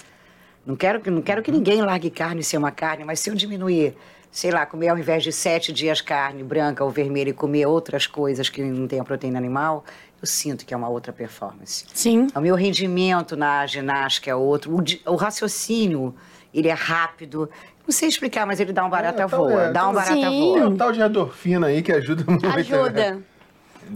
[0.65, 3.35] não quero, que- não quero que ninguém largue carne ser uma carne, mas se eu
[3.35, 3.95] diminuir,
[4.31, 8.07] sei lá, comer ao invés de sete dias carne branca ou vermelha e comer outras
[8.07, 9.85] coisas que não tenham proteína animal,
[10.21, 11.85] eu sinto que é uma outra performance.
[11.95, 12.27] Sim.
[12.35, 14.75] O meu rendimento na ginástica é outro.
[14.77, 16.15] O, o raciocínio,
[16.53, 17.49] ele é rápido.
[17.87, 19.63] Não sei explicar, mas ele dá um barata É, tá- voa.
[19.63, 20.41] é, dá um tá- barata Sim.
[20.41, 20.59] voa.
[20.59, 22.47] É o tal de endorfina aí que ajuda muito.
[22.47, 22.55] né?
[22.55, 23.23] Ajuda.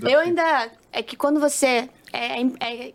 [0.03, 0.71] Eu ainda.
[0.93, 1.89] É que quando você.
[2.13, 2.93] É, é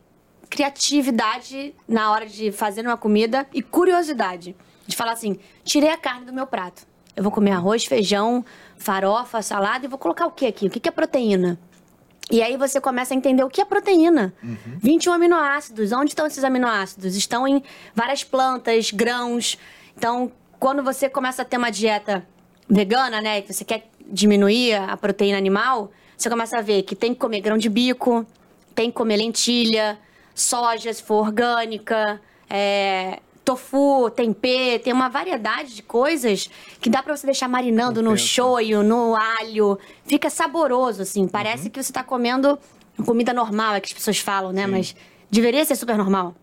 [0.50, 4.56] criatividade na hora de fazer uma comida e curiosidade.
[4.88, 6.88] De falar assim: tirei a carne do meu prato.
[7.16, 8.46] Eu vou comer arroz, feijão,
[8.78, 10.68] farofa, salada e vou colocar o que aqui?
[10.68, 11.60] O que é proteína?
[12.32, 14.34] E aí você começa a entender o que é proteína.
[14.78, 15.92] 21 aminoácidos.
[15.92, 17.16] Onde estão esses aminoácidos?
[17.16, 17.64] Estão em
[17.96, 19.58] várias plantas, grãos.
[19.98, 22.26] Então, quando você começa a ter uma dieta
[22.70, 23.42] vegana, né?
[23.42, 27.42] Que você quer diminuir a proteína animal, você começa a ver que tem que comer
[27.42, 28.26] grão de bico,
[28.76, 29.98] tem que comer lentilha,
[30.36, 36.48] soja, se for orgânica, é, tofu, tempê, tem uma variedade de coisas
[36.80, 39.80] que dá pra você deixar marinando no shoyu, no alho.
[40.06, 41.28] Fica saboroso, assim.
[41.28, 42.60] Parece que você tá comendo
[43.04, 44.68] comida normal, é que as pessoas falam, né?
[44.68, 44.96] Mas
[45.32, 46.36] deveria ser super normal.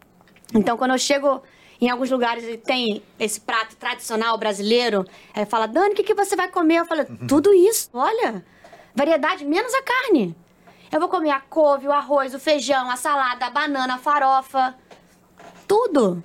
[0.53, 1.41] Então, quando eu chego
[1.81, 6.15] em alguns lugares e tem esse prato tradicional brasileiro, aí fala, Dani, o que, que
[6.15, 6.79] você vai comer?
[6.79, 8.45] Eu falo, tudo isso, olha,
[8.97, 10.35] variedade, menos a carne.
[10.91, 14.75] Eu vou comer a couve, o arroz, o feijão, a salada, a banana, a farofa,
[15.69, 16.25] tudo.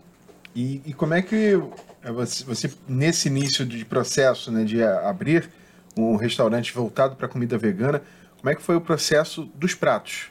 [0.56, 1.60] E, e como é que
[2.04, 5.50] é, você, nesse início de processo, né, de abrir
[5.98, 8.02] um restaurante voltado para comida vegana,
[8.38, 10.26] como é que foi o processo dos pratos?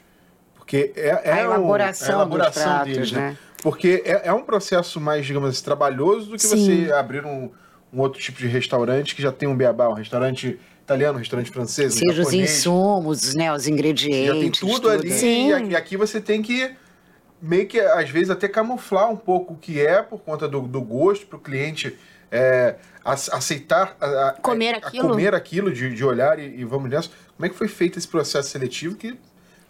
[0.55, 3.37] Porque é, é A um- elaboração a elaboração dos pratos, deles, né?
[3.63, 6.85] Porque é, é um processo mais, digamos assim, trabalhoso do que Sim.
[6.87, 7.49] você abrir um,
[7.93, 11.51] um outro tipo de restaurante que já tem um beabá, um restaurante italiano, um restaurante
[11.51, 12.51] francês, um Seja os japonês.
[12.57, 13.53] insumos, né?
[13.53, 14.25] Os ingredientes.
[14.27, 15.11] Já tem tudo, ali.
[15.11, 15.49] Sim.
[15.49, 16.71] E aqui, e aqui você tem que
[17.41, 20.81] meio que, às vezes, até camuflar um pouco o que é por conta do, do
[20.81, 21.97] gosto para o cliente
[22.31, 22.75] é,
[23.05, 25.09] ace- aceitar a, a- Comer a- a aquilo.
[25.09, 27.09] comer aquilo de, de olhar e, e vamos nessa.
[27.35, 29.17] Como é que foi feito esse processo seletivo que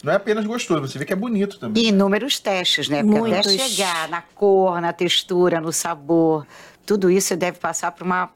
[0.04, 1.84] não é apenas gostoso, você vê que é bonito também.
[1.84, 3.02] E inúmeros testes, né?
[3.04, 6.44] Porque até chegar na cor, na textura, no sabor,
[6.84, 8.28] tudo isso você deve passar por uma.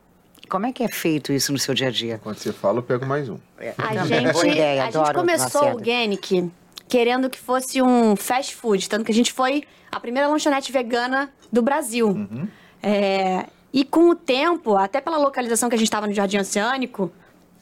[0.48, 2.20] Como é que é feito isso no seu dia a dia?
[2.22, 3.36] Quando você fala, eu pego mais um.
[3.78, 4.06] A Também.
[4.06, 5.74] gente, Boa ideia, a gente começou o.
[5.74, 6.50] Organic
[6.88, 11.32] querendo que fosse um fast food, tanto que a gente foi a primeira lanchonete vegana
[11.50, 12.08] do Brasil.
[12.08, 12.48] Uhum.
[12.82, 17.12] É, e com o tempo, até pela localização que a gente estava no Jardim Oceânico,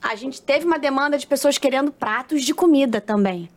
[0.03, 3.49] a gente teve uma demanda de pessoas querendo pratos de comida também.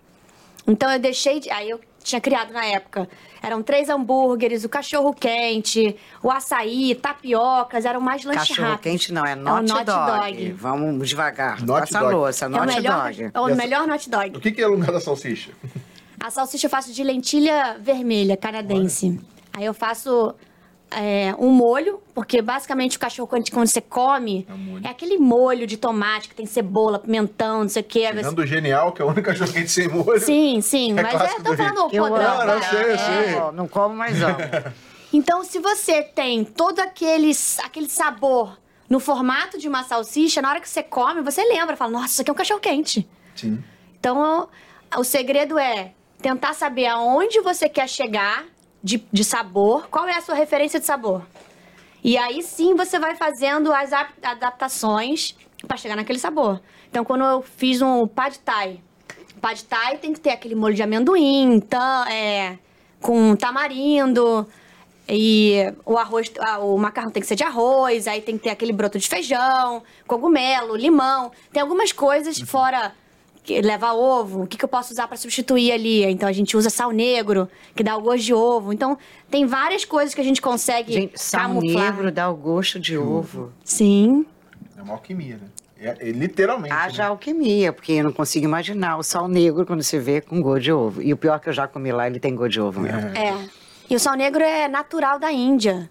[0.65, 1.49] Então eu deixei de.
[1.49, 3.07] Aí eu tinha criado na época.
[3.41, 8.83] Eram três hambúrgueres, o cachorro quente, o açaí, tapiocas, eram mais lanche Cachorro rápido.
[8.83, 10.11] quente não, é not, not dog.
[10.33, 10.51] dog.
[10.53, 11.61] Vamos devagar.
[11.63, 12.13] Not Passa a dog.
[12.15, 13.31] louça, É o not melhor, dog.
[13.33, 14.37] é o melhor hot dog.
[14.37, 15.51] O que, que é o lugar da salsicha?
[16.19, 19.19] A salsicha eu faço de lentilha vermelha canadense.
[19.53, 20.33] Aí eu faço
[20.91, 25.17] é, um molho, porque basicamente o cachorro quente, quando você come, É um é aquele
[25.17, 28.07] molho de tomate que tem cebola, pimentão, não sei o quê.
[28.07, 30.19] Tirando o genial, que é o único cachorro quente sem molho.
[30.19, 30.91] Sim, sim.
[30.97, 32.37] É mas é, tô falando o Eu podrão.
[32.37, 32.97] Não, não sei, eu É.
[32.97, 33.35] sei.
[33.35, 34.37] Ó, Não como, mas amo.
[35.13, 37.31] Então, se você tem todo aquele,
[37.63, 38.57] aquele sabor
[38.89, 42.21] no formato de uma salsicha, na hora que você come, você lembra, fala, nossa, isso
[42.21, 43.07] aqui é um cachorro quente.
[43.33, 43.63] Sim.
[43.97, 44.49] Então,
[44.97, 48.43] o segredo é tentar saber aonde você quer chegar
[48.87, 51.21] de, de sabor, qual é a sua referência de sabor.
[52.03, 55.35] E aí sim você vai fazendo as ap- adaptações
[55.67, 56.61] para chegar naquele sabor.
[56.89, 58.79] Então, quando eu fiz um pad thai,
[59.41, 62.57] pad thai tem que ter aquele molho de amendoim, tam, é,
[63.01, 64.47] com tamarindo.
[65.09, 68.73] E o arroz, o macarrão tem que ser de arroz, aí tem que ter aquele
[68.73, 71.31] broto de feijão, cogumelo, limão.
[71.51, 72.93] Tem algumas coisas fora
[73.61, 76.03] leva ovo, o que, que eu posso usar para substituir ali?
[76.05, 78.73] Então a gente usa sal negro, que dá o gosto de ovo.
[78.73, 78.97] Então
[79.29, 81.85] tem várias coisas que a gente consegue Gente, sal camuflar.
[81.85, 83.51] negro dá o gosto de ovo.
[83.63, 84.25] Sim.
[84.77, 85.47] É uma alquimia, né?
[85.79, 86.73] É, é literalmente.
[86.73, 87.09] Haja né?
[87.09, 90.71] alquimia, porque eu não consigo imaginar o sal negro quando se vê com gosto de
[90.71, 91.01] ovo.
[91.01, 93.09] E o pior que eu já comi lá, ele tem gosto de ovo mesmo.
[93.09, 93.37] É.
[93.89, 95.89] E o sal negro é natural da Índia.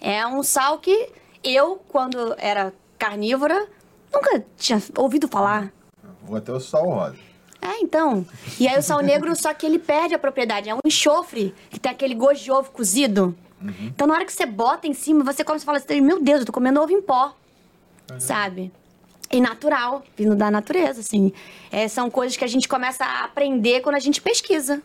[0.00, 1.10] É um sal que
[1.42, 3.66] eu, quando era carnívora,
[4.12, 5.72] nunca tinha ouvido falar.
[6.28, 7.16] Ou até o sal rosa.
[7.60, 8.26] É, então.
[8.58, 10.68] E aí o sal negro, só que ele perde a propriedade.
[10.68, 13.36] É um enxofre que tem aquele gosto de ovo cozido.
[13.80, 16.40] Então, na hora que você bota em cima, você come e fala assim, meu Deus,
[16.40, 17.34] eu tô comendo ovo em pó.
[18.18, 18.72] Sabe?
[19.30, 21.32] E natural, vindo da natureza, assim.
[21.70, 24.82] É, são coisas que a gente começa a aprender quando a gente pesquisa.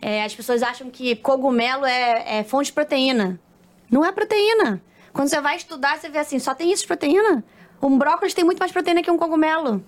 [0.00, 3.40] É, as pessoas acham que cogumelo é, é fonte de proteína.
[3.90, 4.82] Não é proteína.
[5.12, 7.42] Quando você vai estudar, você vê assim, só tem isso de proteína.
[7.80, 9.82] Um brócolis tem muito mais proteína que um cogumelo.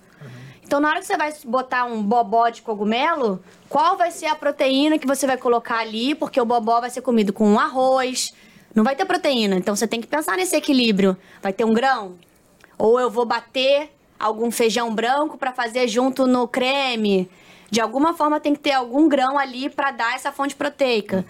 [0.65, 4.35] Então, na hora que você vai botar um bobó de cogumelo, qual vai ser a
[4.35, 6.15] proteína que você vai colocar ali?
[6.15, 8.33] Porque o bobó vai ser comido com arroz,
[8.73, 9.55] não vai ter proteína.
[9.55, 11.15] Então, você tem que pensar nesse equilíbrio.
[11.41, 12.15] Vai ter um grão?
[12.79, 17.29] Ou eu vou bater algum feijão branco para fazer junto no creme?
[17.69, 21.23] De alguma forma, tem que ter algum grão ali para dar essa fonte proteica.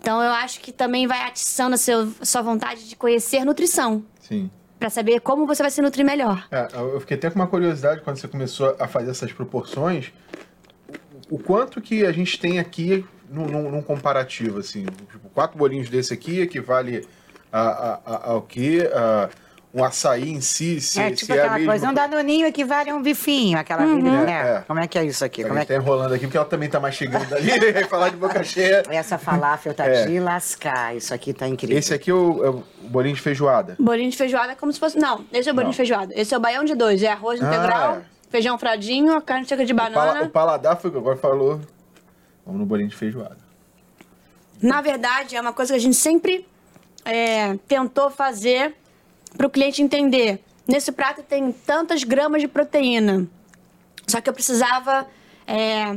[0.00, 4.02] Então, eu acho que também vai atiçando a seu, sua vontade de conhecer nutrição.
[4.20, 4.50] Sim.
[4.80, 6.48] Para saber como você vai se nutrir melhor.
[6.50, 10.10] É, eu fiquei até com uma curiosidade quando você começou a fazer essas proporções.
[11.30, 14.86] O quanto que a gente tem aqui num, num- num comparativo, assim?
[15.12, 17.06] Tipo, quatro bolinhos desse aqui equivale
[17.52, 18.90] a, a, a- ao quê?
[18.92, 19.28] A
[19.72, 20.80] um açaí em si?
[20.80, 23.56] Se, é se tipo é a aquela mesma coisa, um danoninho equivale a um bifinho,
[23.58, 24.32] aquela vida, É, né?
[24.58, 24.64] é.
[24.66, 25.42] Como é que é isso aqui?
[25.42, 25.74] A Como é gente que...
[25.74, 27.50] tá enrolando aqui porque ela também tá mastigando ali
[27.88, 28.82] falar de boca cheia.
[28.88, 30.06] Essa falafel tá É.
[30.06, 31.78] de lascar, isso aqui tá incrível.
[31.78, 33.76] Esse aqui é o, é o bolinho de feijoada.
[33.78, 34.98] Bolinho de feijoada é como se fosse.
[34.98, 35.70] Não, esse é o bolinho Não.
[35.70, 36.12] de feijoada.
[36.16, 37.02] Esse é o baião de dois.
[37.02, 38.00] É arroz Ah, integral, é.
[38.28, 40.22] feijão fradinho, a carne seca de O, pala- banana.
[40.26, 41.60] o paladar foi o que agora falou.
[42.44, 43.36] Vamos no bolinho de feijoada.
[44.60, 46.46] Na verdade, é uma coisa que a gente sempre
[47.04, 48.74] é, tentou fazer
[49.36, 50.42] para o cliente entender.
[50.66, 53.26] Nesse prato tem tantas gramas de proteína.
[54.06, 55.06] Só que eu precisava.
[55.46, 55.96] é,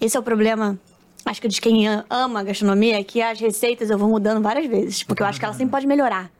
[0.00, 0.78] esse é o problema.
[1.24, 4.66] Acho que de quem ama a gastronomia, é que as receitas eu vou mudando várias
[4.66, 6.30] vezes, porque eu acho que ela sempre pode melhorar.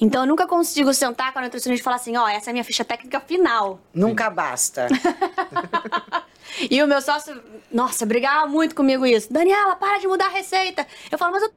[0.00, 2.52] Então eu nunca consigo sentar com a nutricionista e falar assim: ó, essa é a
[2.52, 3.80] minha ficha técnica final.
[3.94, 4.88] Nunca basta.
[6.70, 7.40] E o meu sócio,
[7.72, 9.32] nossa, brigava muito comigo isso.
[9.32, 10.86] Daniela, para de mudar a receita.
[11.10, 11.50] Eu falo, mas eu.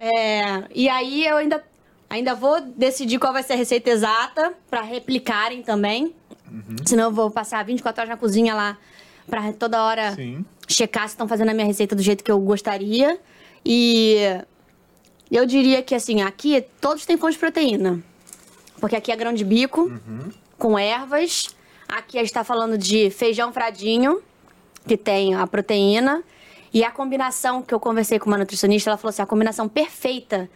[0.00, 1.64] É, e aí eu ainda,
[2.08, 6.14] ainda vou decidir qual vai ser a receita exata pra replicarem também.
[6.86, 8.78] Senão eu vou passar 24 horas na cozinha lá
[9.28, 10.44] pra toda hora Sim.
[10.66, 13.18] checar se estão fazendo a minha receita do jeito que eu gostaria.
[13.64, 14.16] E
[15.30, 18.02] eu diria que assim, aqui todos têm fonte de proteína.
[18.80, 19.92] Porque aqui é grão de bico,
[20.56, 21.48] com ervas.
[21.88, 24.22] Aqui a gente tá falando de feijão fradinho,
[24.86, 26.22] que tem a proteína.
[26.72, 30.48] E a combinação que eu conversei com uma nutricionista, ela falou assim: a combinação perfeita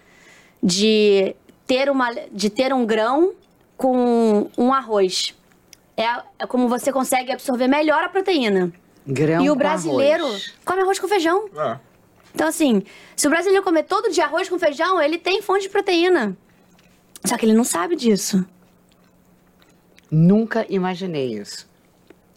[0.63, 1.35] de
[1.67, 3.33] ter, uma, de ter um grão
[3.77, 5.35] com um arroz.
[5.97, 6.05] É,
[6.39, 8.73] é como você consegue absorver melhor a proteína.
[9.07, 10.55] Grão e o brasileiro arroz.
[10.65, 11.49] come arroz com feijão.
[11.57, 11.79] Ah,
[12.35, 12.83] Então, assim,
[13.17, 16.37] se o brasileiro comer todo dia arroz com feijão, ele tem fonte de proteína.
[17.25, 18.45] Só que ele não sabe disso.
[20.11, 21.69] Nunca imaginei isso.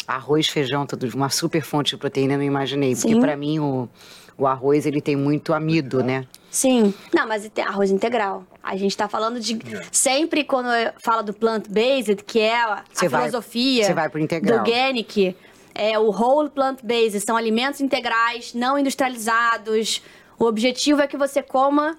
[0.07, 2.93] Arroz, feijão, tudo uma super fonte de proteína, eu não imaginei.
[2.95, 3.19] Porque Sim.
[3.19, 3.89] pra mim o,
[4.37, 6.25] o arroz ele tem muito amido, né?
[6.51, 6.93] Sim.
[7.13, 8.45] Não, mas tem arroz integral.
[8.63, 9.59] A gente tá falando de.
[9.91, 14.57] Sempre quando eu falo do plant-based, que é a, vai- filosofia vai pro integral.
[14.57, 15.35] do organic,
[15.73, 20.01] é o whole plant-based, são alimentos integrais, não industrializados.
[20.39, 21.97] O objetivo é que você coma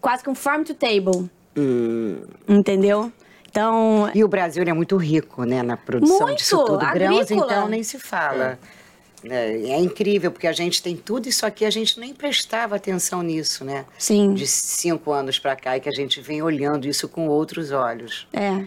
[0.00, 1.30] quase que um farm to table.
[2.48, 3.12] Entendeu?
[3.52, 6.78] Então, E o Brasil é muito rico, né, na produção Muito, disso tudo.
[6.78, 8.58] Grãos, então, nem se fala.
[9.24, 13.22] É, é incrível, porque a gente tem tudo isso aqui, a gente nem prestava atenção
[13.22, 13.84] nisso, né?
[13.98, 14.32] sim.
[14.32, 18.26] De cinco anos pra cá, e que a gente vem olhando isso com outros olhos.
[18.32, 18.64] É.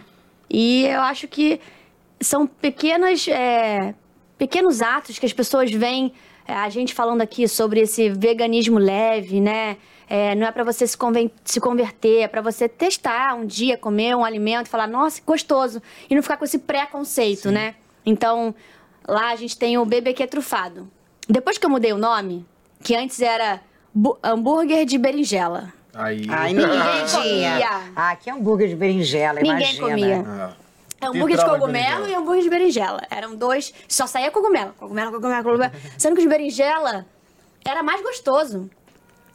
[0.48, 1.60] E eu acho que
[2.20, 3.92] são pequenas, é,
[4.38, 6.14] pequenos atos que as pessoas veem
[6.46, 9.76] é, a gente falando aqui sobre esse veganismo leve, né?
[10.08, 13.76] É, não é pra você se, conven- se converter, é pra você testar um dia,
[13.76, 15.82] comer um alimento e falar, nossa, que gostoso.
[16.08, 17.74] E não ficar com esse preconceito, né?
[18.04, 18.54] Então,
[19.06, 20.88] lá a gente tem o BBQ trufado.
[21.28, 22.46] Depois que eu mudei o nome,
[22.84, 23.60] que antes era
[23.92, 25.72] bu- hambúrguer de berinjela.
[25.92, 26.24] Aí.
[26.30, 26.68] Ai, ninguém
[27.10, 27.80] comia.
[27.96, 29.88] Ah, que hambúrguer de berinjela, Ninguém imagina.
[29.88, 30.24] comia.
[30.26, 30.52] Ah.
[31.00, 32.08] É hambúrguer de de cogumelo berinjela.
[32.08, 33.02] e hambúrguer de berinjela.
[33.10, 34.72] Eram dois, só saía cogumelo.
[34.78, 35.72] Cogumelo, cogumelo, cogumelo.
[35.98, 37.04] Sendo que os de berinjela
[37.64, 38.70] era mais gostoso.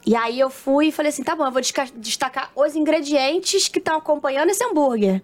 [0.06, 1.62] E aí eu fui e falei assim, tá bom, eu vou
[1.96, 5.22] destacar os ingredientes que estão acompanhando esse hambúrguer.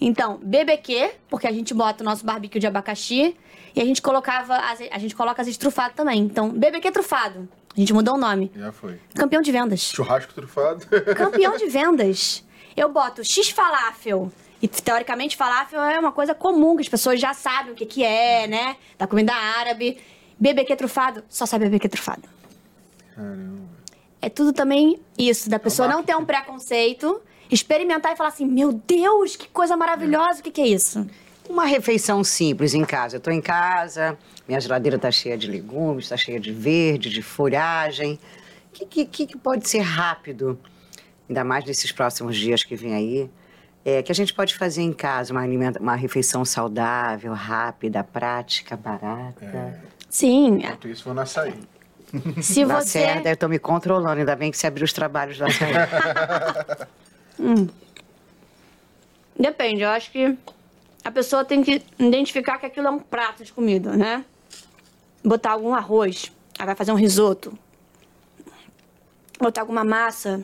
[0.00, 3.36] Então, BBQ, porque a gente bota o nosso barbecue de abacaxi
[3.74, 6.20] e a gente colocava, a gente coloca azeite trufado também.
[6.20, 7.48] Então, BBQ trufado.
[7.76, 8.50] A gente mudou o nome.
[8.54, 9.00] Já foi.
[9.14, 9.80] Campeão de vendas.
[9.80, 10.86] Churrasco trufado.
[11.16, 12.44] Campeão de vendas.
[12.76, 14.30] Eu boto X falafel.
[14.62, 18.04] E teoricamente falafel é uma coisa comum, que as pessoas já sabem o que, que
[18.04, 18.76] é, né?
[18.96, 19.98] Da comida árabe.
[20.38, 22.22] BBQ trufado, só sabe BBQ trufado.
[23.14, 23.73] Caramba.
[24.24, 28.72] É tudo também isso, da pessoa não ter um preconceito, experimentar e falar assim: meu
[28.72, 31.06] Deus, que coisa maravilhosa, o que, que é isso?
[31.46, 33.16] Uma refeição simples em casa.
[33.16, 34.16] Eu tô em casa,
[34.48, 38.18] minha geladeira tá cheia de legumes, tá cheia de verde, de folhagem.
[38.70, 40.58] O que, que, que pode ser rápido,
[41.28, 43.30] ainda mais nesses próximos dias que vem aí,
[43.84, 48.74] é, que a gente pode fazer em casa uma, alimenta- uma refeição saudável, rápida, prática,
[48.74, 49.78] barata.
[50.08, 51.52] Sim, Enquanto isso, vou na açaí.
[52.42, 53.00] se Dá você.
[53.00, 56.88] certo, eu tô me controlando, ainda bem que você abriu os trabalhos da saída.
[59.38, 60.36] Depende, eu acho que
[61.04, 64.24] a pessoa tem que identificar que aquilo é um prato de comida, né?
[65.24, 67.56] Botar algum arroz, aí vai fazer um risoto.
[69.38, 70.42] Botar alguma massa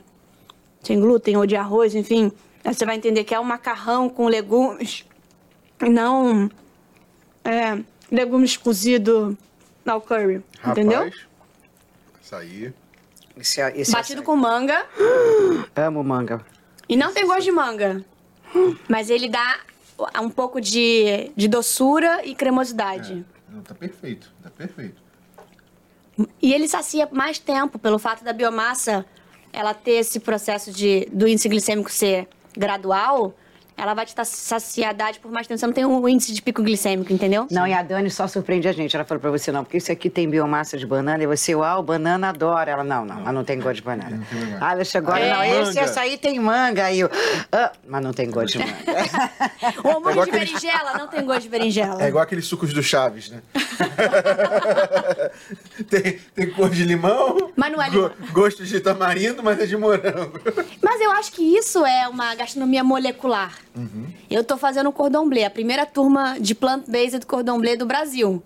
[0.83, 2.33] sem glúten ou de arroz, enfim.
[2.65, 5.07] Aí você vai entender que é um macarrão com legumes
[5.81, 6.51] e não
[7.45, 7.79] é,
[8.11, 9.37] legumes cozidos
[9.87, 11.11] ao curry, entendeu?
[12.31, 12.31] Rapaz.
[12.31, 12.73] Açaí.
[13.37, 14.25] Esse, esse Batido açaí.
[14.27, 14.87] com manga
[15.75, 16.45] Amo manga.
[16.89, 18.05] e não tem gosto de manga.
[18.89, 19.61] Mas ele dá
[20.21, 23.25] um pouco de, de doçura e cremosidade.
[23.49, 24.33] Não, tá perfeito.
[24.43, 25.01] Tá perfeito.
[26.41, 29.05] E ele sacia mais tempo pelo fato da biomassa
[29.53, 33.35] ela ter esse processo de do índice glicêmico ser gradual,
[33.81, 35.59] ela vai te dar saciedade por mais tempo.
[35.59, 37.47] Você não tem um índice de pico glicêmico, entendeu?
[37.51, 38.95] Não, e a Dani só surpreende a gente.
[38.95, 41.23] Ela falou pra você, não, porque isso aqui tem biomassa de banana.
[41.23, 42.71] E você, uau, banana adora.
[42.71, 44.21] Ela, não, não, mas não tem gosto de banana.
[44.33, 44.59] Não.
[44.61, 45.33] Ah, ela chegou, É.
[45.33, 45.83] não, esse Manga.
[45.85, 46.85] açaí tem manga.
[46.85, 47.11] Aí eu,
[47.53, 48.77] ah, mas não tem gosto de manga.
[49.85, 52.03] O hambúrguer igual de aquele- berinjela não tem gosto de berinjela.
[52.03, 53.41] É igual aqueles sucos do Chaves, né?
[55.89, 57.51] tem, tem cor de limão.
[57.57, 58.13] Mas não é go- limão.
[58.33, 60.41] gosto de tamarindo, mas é de morango.
[60.83, 63.53] Mas eu acho que isso é uma gastronomia molecular.
[64.31, 68.43] Eu tô fazendo o cordon bleu, a primeira turma de plant-based cordon bleu do Brasil.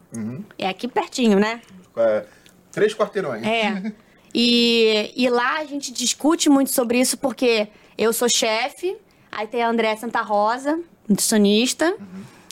[0.58, 1.60] É aqui pertinho, né?
[1.96, 2.24] É,
[2.70, 3.44] três quarteirões.
[3.44, 3.92] É.
[4.34, 8.96] E, e lá a gente discute muito sobre isso porque eu sou chefe,
[9.30, 11.96] aí tem a André Santa Rosa, nutricionista,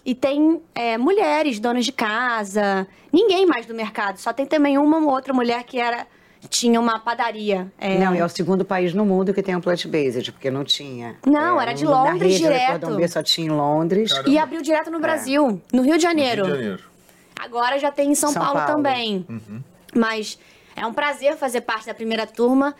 [0.04, 4.98] e tem é, mulheres, donas de casa, ninguém mais do mercado, só tem também uma
[4.98, 6.06] ou outra mulher que era
[6.48, 7.70] tinha uma padaria.
[7.78, 10.64] é, Não, e é o segundo país no mundo que tem um plant-based, porque não
[10.64, 11.16] tinha.
[11.26, 12.86] Não, É, era de Londres rede, né, direto.
[12.94, 14.10] Bleu só tinha em Londres.
[14.12, 14.28] Caramba.
[14.30, 16.44] E abriu direto no Brasil, no Rio de Janeiro.
[16.44, 16.82] Rio de Janeiro.
[17.40, 18.74] Agora já tem em São, São Paulo, Paulo.
[18.76, 19.26] também.
[19.94, 20.38] Mas
[20.76, 22.74] é um prazer fazer parte da primeira turma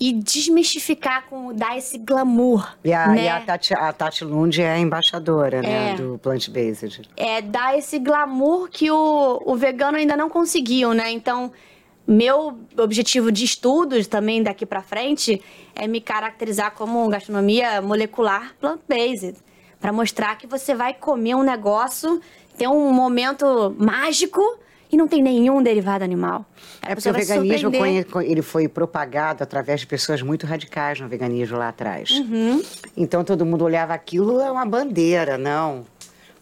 [0.00, 2.76] e desmistificar com dar esse glamour.
[2.84, 3.24] E a, né?
[3.24, 5.94] e a Tati, a Tati Lund é a embaixadora, né, É.
[5.96, 7.02] do plant-based.
[7.16, 11.10] É dar esse glamour que o, o vegano ainda não conseguiu, né?
[11.10, 11.50] Então,
[12.08, 15.42] meu objetivo de estudos também daqui pra frente
[15.74, 19.36] é me caracterizar como gastronomia molecular plant-based.
[19.78, 22.20] Pra mostrar que você vai comer um negócio,
[22.56, 24.40] ter um momento mágico
[24.90, 26.46] e não tem nenhum derivado animal.
[26.80, 27.70] É porque o veganismo
[28.22, 32.10] ele foi propagado através de pessoas muito radicais no veganismo lá atrás.
[32.10, 32.62] Uhum.
[32.96, 35.84] Então todo mundo olhava aquilo é uma bandeira, não,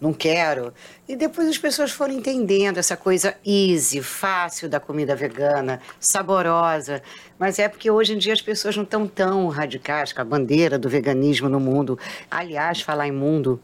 [0.00, 0.72] não quero.
[1.08, 7.02] E depois as pessoas foram entendendo essa coisa easy, fácil da comida vegana, saborosa.
[7.38, 10.78] Mas é porque hoje em dia as pessoas não estão tão radicais com a bandeira
[10.78, 11.98] do veganismo no mundo.
[12.30, 13.60] Aliás, falar em mundo,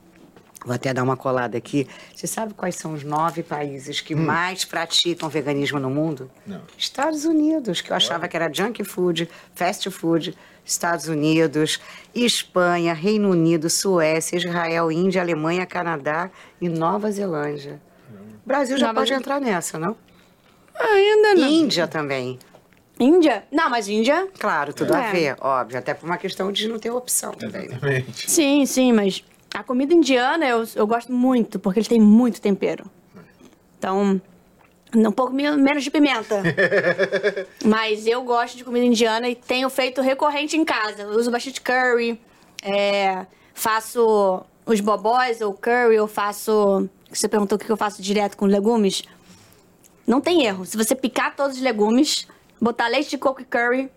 [0.65, 1.89] Vou até dar uma colada aqui.
[2.15, 6.31] Você sabe quais são os nove países que mais praticam veganismo no mundo?
[6.47, 6.61] Não.
[6.79, 10.37] Estados Unidos, que eu achava que era junk food, fast food.
[10.65, 11.81] Estados Unidos,
[12.15, 17.81] Espanha, Reino Unido, Suécia, Israel, Índia, Alemanha, Canadá e Nova Zelândia.
[18.45, 19.23] O Brasil já Nova pode Zelândia.
[19.25, 19.97] entrar nessa, não?
[20.79, 22.39] Ainda Índia também.
[22.99, 23.45] Índia?
[23.51, 24.29] Não, mas Índia.
[24.39, 25.13] Claro, tudo a É.
[25.13, 25.79] ver, óbvio.
[25.79, 27.63] Até por uma questão de não ter opção também.
[27.69, 27.77] né?
[27.77, 28.31] Exatamente.
[28.31, 32.85] Sim, sim, mas a comida indiana eu, eu gosto muito, porque eles têm muito tempero.
[33.79, 34.21] Então,
[34.95, 36.43] um pouco me- menos de pimenta.
[37.65, 41.03] mas eu gosto de comida indiana e tenho feito recorrente em casa.
[41.03, 42.21] Eu uso bastante curry,
[42.63, 46.89] é, faço os bobós ou curry, eu faço.
[47.11, 49.03] Você perguntou o que eu faço direto com legumes?
[50.07, 50.65] Não tem erro.
[50.65, 52.27] Se você picar todos os legumes,
[52.61, 53.91] botar leite de coco e curry,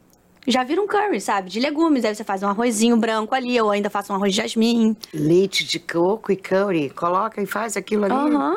[0.47, 1.49] já vira um curry, sabe?
[1.49, 2.05] De legumes.
[2.05, 4.95] Aí você faz um arrozinho branco ali, ou ainda faço um arroz de jasmim.
[5.13, 6.89] Leite de coco e curry.
[6.91, 8.13] Coloca e faz aquilo ali.
[8.13, 8.55] Aham.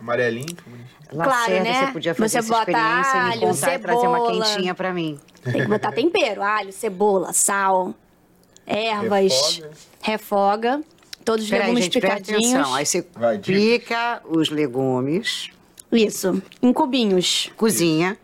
[0.00, 0.56] Amarelinho.
[1.12, 1.86] Lacerda, Claro, né?
[1.86, 4.44] você podia fazer Você essa bota experiência e me alho, contar e trazer uma cebola.
[4.44, 5.20] quentinha pra mim.
[5.44, 7.94] Tem que botar tempero, alho, cebola, sal,
[8.66, 9.70] ervas, Refoga.
[10.02, 10.80] refoga,
[11.24, 12.54] todos os Peraí, legumes gente, presta picadinhos.
[12.54, 12.74] atenção.
[12.74, 15.50] Aí você Vai, pica os legumes,
[15.92, 17.50] Isso, em cubinhos.
[17.56, 18.16] cozinha,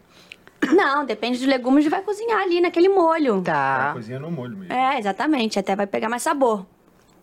[0.72, 3.42] Não, depende dos legumes, vai cozinhar ali naquele molho.
[3.42, 3.90] Tá?
[3.94, 4.72] cozinha no molho mesmo.
[4.72, 6.64] É, exatamente, até vai pegar mais sabor.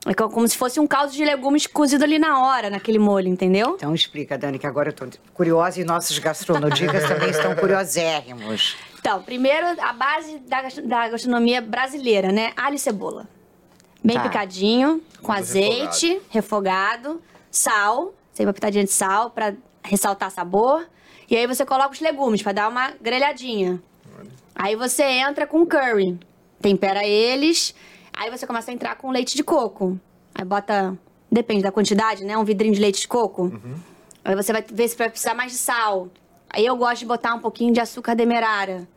[0.06, 3.28] É co- como se fosse um caldo de legumes cozido ali na hora, naquele molho,
[3.28, 3.74] entendeu?
[3.76, 8.76] Então explica, Dani, que agora eu tô curiosa e nossos gastronodicas também estão curiosérrimos.
[9.00, 12.54] Então, primeiro, a base da, da gastronomia brasileira, né?
[12.56, 13.28] Alho e cebola.
[14.04, 14.24] Bem Tá.
[14.24, 17.22] picadinho, com Muito azeite, refogado,
[17.52, 20.86] sal, sempre uma pitadinha de sal pra ressaltar sabor.
[21.30, 23.82] E aí você coloca os legumes pra dar uma grelhadinha.
[24.56, 26.18] Aí você entra com curry,
[26.62, 27.76] tempera eles,
[28.20, 29.98] aí você começa a entrar com leite de coco.
[30.36, 30.98] Aí bota,
[31.32, 32.38] depende da quantidade, né?
[32.38, 33.48] Um vidrinho de leite de coco.
[34.24, 36.10] Aí você vai ver se vai precisar mais de sal.
[36.50, 38.88] Aí eu gosto de botar um pouquinho de açúcar demerara.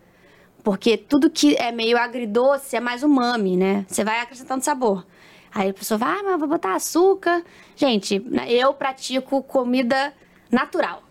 [0.64, 3.86] Porque tudo que é meio agridoce é mais umami, né?
[3.88, 5.06] Você vai acrescentando sabor.
[5.54, 7.44] Aí a pessoa vai, ah, mas eu vou botar açúcar.
[7.76, 10.12] Gente, né, eu pratico comida
[10.50, 11.02] natural.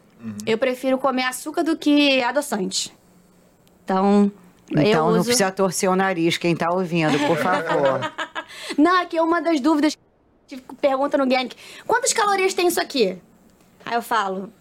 [0.46, 2.94] Eu prefiro comer açúcar do que adoçante.
[3.84, 4.32] Então,
[4.76, 5.26] eu Então não uso...
[5.26, 8.00] precisa torcer o nariz, quem tá ouvindo, por favor.
[8.78, 9.98] Não, aqui é uma das dúvidas
[10.48, 11.56] que pergunta no Gank.
[11.88, 13.18] Quantas calorias tem isso aqui?
[13.86, 14.52] Aí eu falo.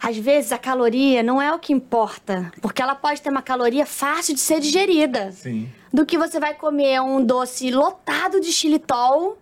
[0.00, 3.84] Às vezes a caloria não é o que importa, porque ela pode ter uma caloria
[3.86, 5.32] fácil de ser digerida.
[5.32, 5.68] Sim.
[5.92, 9.38] Do que você vai comer um doce lotado de xilitol,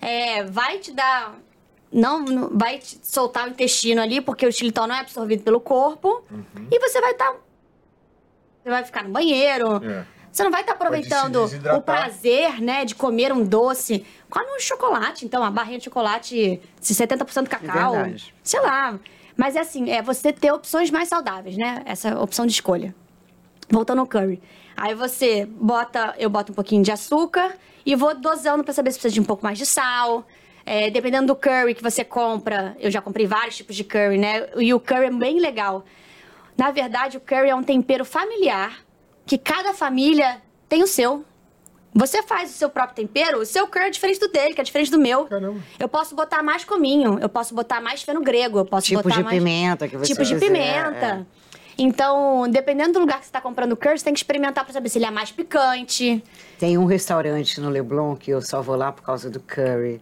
[0.00, 1.34] é, vai te dar.
[1.92, 5.60] Não, não- vai te soltar o intestino ali, porque o xilitol não é absorvido pelo
[5.60, 6.22] corpo.
[6.70, 7.34] E você vai estar.
[8.66, 9.76] Você vai ficar no banheiro.
[9.76, 10.04] É.
[10.32, 14.04] Você não vai estar se aproveitando o prazer, né, de comer um doce.
[14.28, 17.92] Come um chocolate, então, uma barrinha de chocolate de 70% cacau.
[17.92, 18.34] verdade.
[18.42, 18.98] Sei lá.
[19.36, 21.82] Mas é assim, é você ter opções mais saudáveis, né?
[21.84, 22.94] Essa opção de escolha.
[23.70, 24.42] Voltando ao curry.
[24.76, 28.98] Aí você bota, eu boto um pouquinho de açúcar e vou dosando pra saber se
[28.98, 30.26] precisa de um pouco mais de sal.
[30.64, 34.48] É, dependendo do curry que você compra, eu já comprei vários tipos de curry, né?
[34.56, 35.84] E o curry é bem legal.
[36.56, 38.80] Na verdade, o curry é um tempero familiar
[39.26, 41.24] que cada família tem o seu.
[41.94, 44.64] Você faz o seu próprio tempero, o seu curry é diferente do dele, que é
[44.64, 45.24] diferente do meu.
[45.24, 45.60] Caramba.
[45.78, 49.16] Eu posso botar mais cominho, eu posso botar mais feno grego, eu posso Tipo botar
[49.16, 49.38] de mais...
[49.38, 51.26] pimenta que você Tipo de quiser, pimenta.
[51.78, 54.72] Então, dependendo do lugar que você está comprando o curry, você tem que experimentar para
[54.72, 56.22] saber se ele é mais picante.
[56.58, 60.00] Tem um restaurante no Leblon que eu só vou lá por causa do curry.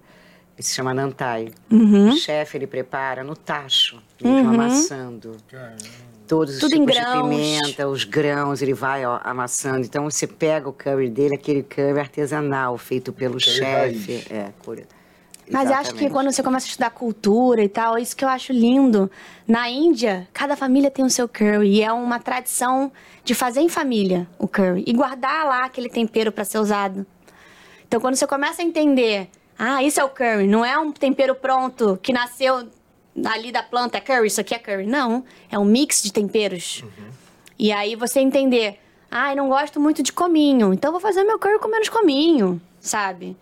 [0.56, 1.52] Ele se chama Nantai.
[1.70, 2.10] Uhum.
[2.10, 5.36] O chefe, ele prepara no tacho, mesmo amassando.
[5.48, 6.13] Caramba.
[6.26, 9.84] Todos os Tudo em tipos de pimenta, os grãos, ele vai ó, amassando.
[9.84, 14.24] Então você pega o curry dele, aquele curry artesanal, feito pelo chefe.
[14.30, 14.84] É, cura.
[15.50, 18.28] Mas eu acho que quando você começa a estudar cultura e tal, isso que eu
[18.28, 19.10] acho lindo.
[19.46, 21.68] Na Índia, cada família tem o seu curry.
[21.68, 22.90] E é uma tradição
[23.22, 24.82] de fazer em família o curry.
[24.86, 27.06] E guardar lá aquele tempero para ser usado.
[27.86, 29.28] Então, quando você começa a entender...
[29.58, 30.46] Ah, isso é o curry.
[30.46, 32.66] Não é um tempero pronto que nasceu
[33.26, 33.98] ali da planta.
[33.98, 34.86] É curry, isso aqui é curry.
[34.86, 35.24] Não.
[35.50, 36.82] É um mix de temperos.
[37.58, 38.80] E aí você entender...
[39.10, 40.72] Ah, não gosto muito de cominho.
[40.74, 43.36] Então, vou fazer meu curry com menos cominho, sabe?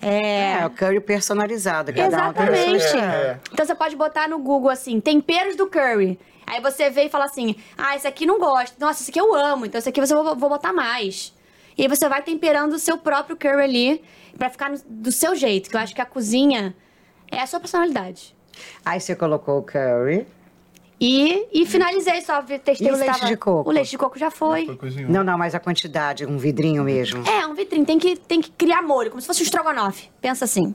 [0.00, 1.92] É, o curry personalizado.
[1.92, 2.76] Cada um tem Exatamente.
[2.84, 3.02] estilo.
[3.02, 3.40] É.
[3.52, 6.18] Então você pode botar no Google assim, temperos do curry.
[6.46, 8.78] Aí você vê e fala assim: ah, esse aqui não gosto.
[8.78, 9.66] Nossa, esse aqui eu amo.
[9.66, 11.34] Então esse aqui você vou, vou botar mais.
[11.76, 14.02] E aí você vai temperando o seu próprio curry ali
[14.38, 15.68] pra ficar no- do seu jeito.
[15.68, 16.74] Que eu acho que a cozinha
[17.30, 18.34] é a sua personalidade.
[18.84, 20.26] Aí você colocou o curry.
[21.00, 23.70] E, e finalizei só, testei E o leite tava- de coco?
[23.70, 24.66] O leite de coco já foi.
[25.08, 27.22] Não, não, mas a quantidade, um vidrinho mesmo.
[27.28, 27.86] É, um vitrine.
[27.86, 30.10] Tem que, tem que criar molho, como se fosse um estrogonofe.
[30.20, 30.74] Pensa assim.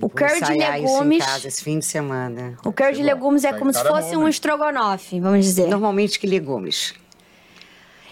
[0.00, 1.24] O curry de ensaiar isso em legumes.
[1.24, 2.56] casa esse fim de semana.
[2.64, 4.30] O curry de legumes é como se fosse bom, um né?
[4.30, 5.68] estrogonofe, vamos dizer.
[5.68, 6.92] Normalmente que legumes?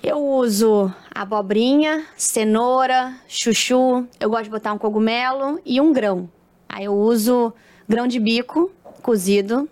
[0.02, 4.06] Eu uso abobrinha, cenoura, chuchu.
[4.20, 6.30] Eu gosto de botar um cogumelo e um grão.
[6.68, 7.52] Aí eu uso
[7.90, 8.70] grão de bico
[9.02, 9.68] cozido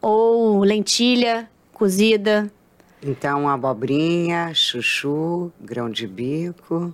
[0.00, 2.50] ou lentilha cozida.
[3.00, 6.92] Então, abobrinha, chuchu, grão de bico.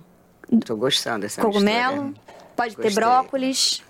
[0.65, 2.23] Tô gostando dessa Cogumelo, mistura.
[2.55, 3.03] pode ter Gostei.
[3.03, 3.83] brócolis.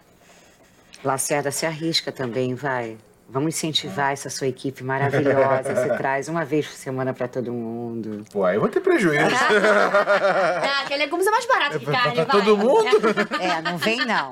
[1.04, 2.98] Lacerda se arrisca também, vai.
[3.32, 5.76] Vamos incentivar essa sua equipe maravilhosa.
[5.76, 8.26] Você traz uma vez por semana para todo mundo.
[8.32, 9.20] Pô, aí eu vou ter prejuízo.
[10.82, 12.26] Ah, que legumes é mais barato que carne, vai.
[12.26, 12.90] todo mundo?
[13.40, 14.32] É, não vem não.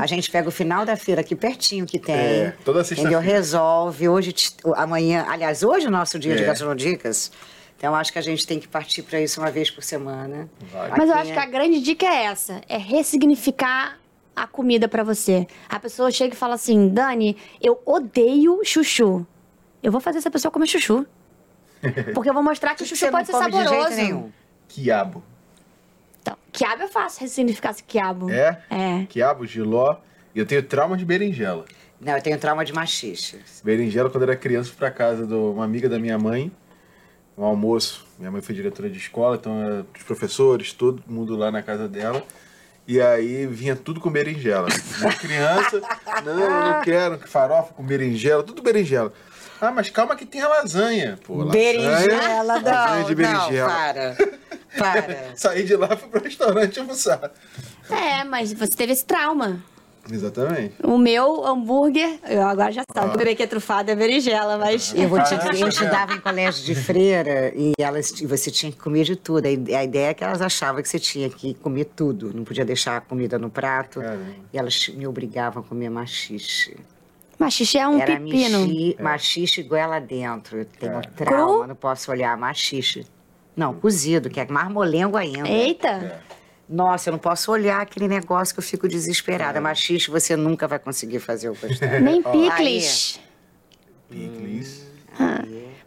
[0.00, 2.14] A gente pega o final da feira aqui pertinho que tem.
[2.14, 3.20] É, toda sexta-feira.
[3.20, 4.08] Resolve.
[4.08, 4.34] Hoje,
[4.76, 6.46] amanhã, aliás, hoje é o nosso dia de É.
[6.46, 7.30] gastronodicas.
[7.78, 10.48] Então, acho que a gente tem que partir para isso uma vez por semana.
[10.72, 10.90] Vai.
[10.96, 13.98] Mas eu acho é- que a grande dica é essa: é ressignificar
[14.36, 15.46] a comida pra você.
[15.68, 19.26] A pessoa chega e fala assim: Dani, eu odeio chuchu.
[19.82, 21.06] Eu vou fazer essa pessoa comer chuchu.
[22.14, 23.88] Porque eu vou mostrar que o chuchu Você pode ser come de saboroso.
[23.88, 24.32] jeito nenhum.
[24.68, 25.22] Quiabo.
[26.20, 28.30] Então, quiabo é fácil ressignificar esse quiabo.
[28.30, 28.60] É?
[28.68, 29.06] É.
[29.08, 29.96] Quiabo, giló.
[30.34, 31.64] E eu tenho trauma de berinjela.
[32.00, 33.40] Não, eu tenho trauma de machixe.
[33.64, 36.52] Berinjela, quando eu era criança, fui pra casa de uma amiga da minha mãe,
[37.38, 38.04] um almoço.
[38.18, 41.88] Minha mãe foi diretora de escola, então era os professores, todo mundo lá na casa
[41.88, 42.22] dela.
[42.86, 44.68] E aí vinha tudo com berinjela.
[45.00, 45.80] Uma criança,
[46.24, 49.12] não, eu não quero farofa com berinjela, tudo berinjela.
[49.60, 51.18] Ah, mas calma que tem a lasanha.
[51.24, 53.68] Pô, lasanha, Berinjela, lasanha não, de berinjela.
[53.68, 54.16] não, para.
[54.76, 55.32] Para.
[55.36, 57.32] Saí de lá e fui pro restaurante almoçar.
[57.88, 59.62] É, mas você teve esse trauma.
[60.10, 60.74] Exatamente.
[60.84, 64.92] O meu hambúrguer, eu agora já sabe, o bebê que é trufado é berinjela, mas.
[64.94, 65.68] Eu vou te Ah, dizer, eu é.
[65.68, 69.46] estudava em colégio de freira e elas, e você tinha que comer de tudo.
[69.46, 72.44] A ide- a ideia é que elas achavam que você tinha que comer tudo, não
[72.44, 74.00] podia deixar a comida no prato.
[74.00, 74.24] Caramba.
[74.52, 76.76] E elas me obrigavam a comer machixe.
[77.38, 78.60] Machixe é um Era pepino.
[78.66, 80.58] mexi, machixe goela dentro.
[80.58, 81.00] Eu tenho É.
[81.02, 81.66] trauma, Cru?
[81.66, 83.04] não posso olhar machixe.
[83.54, 85.48] Não, cozido, que é marmolengo ainda.
[85.48, 86.22] Eita!
[86.68, 89.60] Nossa, eu não posso olhar aquele negócio que eu fico desesperada.
[89.60, 92.00] Machixe você nunca vai conseguir fazer o gostar.
[92.02, 93.20] Nem picles.
[94.08, 94.86] Picles.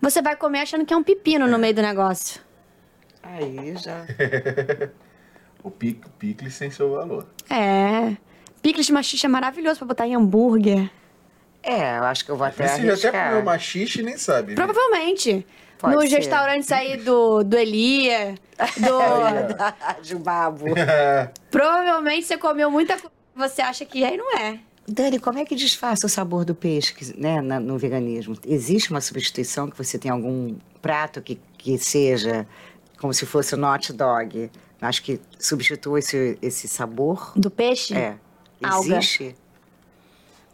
[0.01, 2.41] Você vai comer achando que é um pepino no meio do negócio.
[3.21, 4.05] Aí já.
[5.61, 7.27] O pic, picles sem seu valor.
[7.49, 8.15] É.
[8.61, 10.89] Picles de machixe é maravilhoso pra botar em hambúrguer.
[11.61, 13.30] É, eu acho que eu vou até Você já até arriscar.
[13.32, 14.55] comeu machixe e nem sabe.
[14.55, 14.55] né?
[15.80, 16.17] Pode Nos ser.
[16.17, 18.36] restaurantes aí do, do Elia,
[18.77, 20.01] do...
[20.03, 20.65] de babo.
[21.49, 24.59] Provavelmente você comeu muita coisa que você acha que é e não é.
[24.86, 28.36] Dani, como é que disfarça o sabor do peixe né, no veganismo?
[28.45, 32.45] Existe uma substituição que você tem algum prato que, que seja
[32.99, 34.51] como se fosse um hot dog?
[34.82, 37.32] Acho que substitua esse, esse sabor.
[37.38, 37.95] Do peixe?
[37.95, 38.17] É.
[38.61, 38.97] Alga.
[38.97, 39.34] Existe?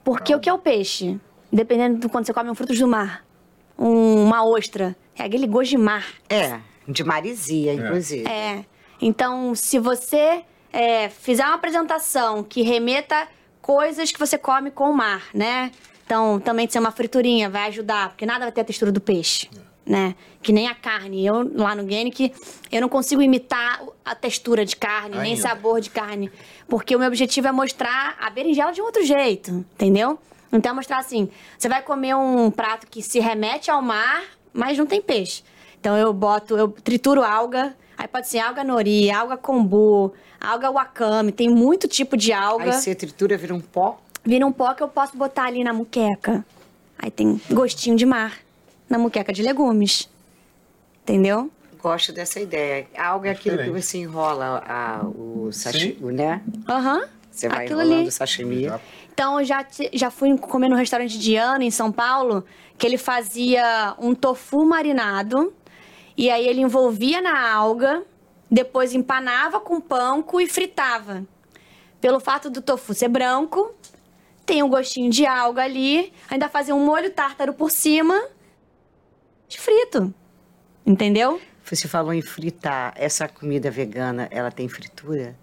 [0.03, 1.19] Porque o que é o peixe?
[1.51, 3.25] Dependendo do quando você come um frutos do mar,
[3.79, 6.05] um- uma ostra, é aquele gosto de mar.
[6.29, 8.27] É, de marisia, inclusive.
[8.27, 8.65] É.
[9.01, 13.27] Então, se você é, fizer uma apresentação que remeta
[13.61, 15.71] coisas que você come com o mar, né?
[16.05, 19.49] Então, também ser uma friturinha vai ajudar, porque nada vai ter a textura do peixe,
[19.85, 20.13] né?
[20.41, 21.25] Que nem a carne.
[21.25, 22.31] Eu, lá no Genic,
[22.71, 25.41] eu não consigo imitar a textura de carne, nem Ainda.
[25.41, 26.31] sabor de carne.
[26.67, 30.19] Porque o meu objetivo é mostrar a berinjela de um outro jeito, entendeu?
[30.51, 34.23] Então, é mostrar assim, você vai comer um prato que se remete ao mar,
[34.55, 35.43] mas não tem peixe.
[35.79, 41.31] Então eu boto, eu trituro alga, aí pode ser alga nori, alga kombu, alga wakame,
[41.31, 42.63] tem muito tipo de alga.
[42.65, 43.99] Aí você tritura, vira um pó.
[44.23, 46.43] Vira um pó que eu posso botar ali na muqueca.
[46.97, 48.39] Aí tem gostinho de mar
[48.89, 50.09] na muqueca de legumes.
[51.03, 51.51] Entendeu?
[51.81, 52.87] Gosto dessa ideia.
[52.97, 56.41] Algo é aquilo que você enrola a- o sashimi, né?
[56.67, 57.07] Aham.
[57.29, 58.07] Você vai Aquilo enrolando ali.
[58.07, 58.71] o sashimi.
[59.15, 62.43] Então, eu já, já fui comer no restaurante de Ana, em São Paulo,
[62.77, 65.53] que ele fazia um tofu marinado.
[66.17, 68.03] E aí ele envolvia na alga,
[68.51, 71.25] depois empanava com panko e fritava.
[72.01, 73.73] Pelo fato do tofu ser branco,
[74.45, 78.21] tem um gostinho de alga ali, ainda fazia um molho tártaro por cima,
[79.47, 80.13] de frito.
[80.85, 81.39] Entendeu?
[81.63, 82.93] Você falou em fritar.
[82.97, 85.37] Essa comida vegana, ela tem fritura?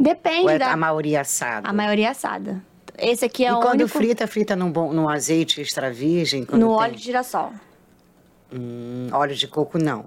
[0.00, 0.72] Depende é da...
[0.72, 1.68] a maioria assada?
[1.68, 2.64] A maioria assada.
[2.96, 3.88] Esse aqui é e o quando único...
[3.98, 6.42] frita, frita num, bom, num azeite extra virgem?
[6.42, 7.52] No tem- óleo de girassol.
[8.52, 10.04] Hum, óleo de coco, não.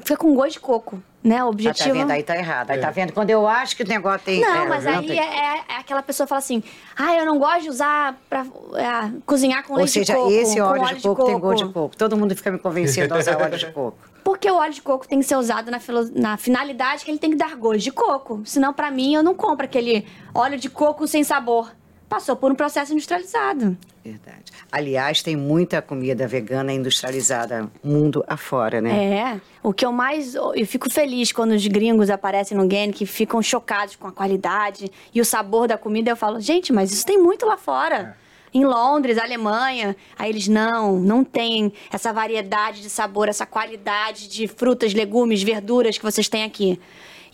[0.00, 1.42] Fica com gosto de coco, né?
[1.44, 1.88] O Ah, objetivo...
[1.90, 2.10] tá vendo?
[2.10, 2.70] Aí tá errado.
[2.70, 3.12] Aí tá vendo?
[3.12, 4.40] Quando eu acho que o negócio tem...
[4.40, 5.18] Não, é, mas não aí tem.
[5.18, 6.62] é, é- é aquela pessoa que fala assim:
[6.96, 10.30] ah, eu não gosto de usar pra é, cozinhar com Ou leite seja, de coco.
[10.32, 11.96] esse com óleo, de, coco tem gosto de coco.
[11.96, 13.98] Todo mundo fica me convencendo a usar óleo de coco.
[14.24, 17.18] Porque o óleo de coco tem que ser usado na, filo- na finalidade que ele
[17.18, 18.40] tem que dar gosto de coco.
[18.46, 21.70] Senão, pra mim, eu não compro aquele óleo de coco sem sabor.
[22.12, 23.74] Passou por um processo industrializado.
[24.04, 24.52] Verdade.
[24.70, 29.04] Aliás, tem muita comida vegana industrializada mundo afora, né?
[29.04, 29.40] É.
[29.62, 30.34] O que eu mais.
[30.34, 34.90] Eu fico feliz quando os gringos aparecem no Game que ficam chocados com a qualidade
[35.14, 36.10] e o sabor da comida.
[36.10, 38.16] Eu falo, gente, mas isso tem muito lá fora.
[38.52, 39.96] Em Londres, Alemanha.
[40.18, 45.96] Aí eles, não, não tem essa variedade de sabor, essa qualidade de frutas, legumes, verduras
[45.96, 46.78] que vocês têm aqui.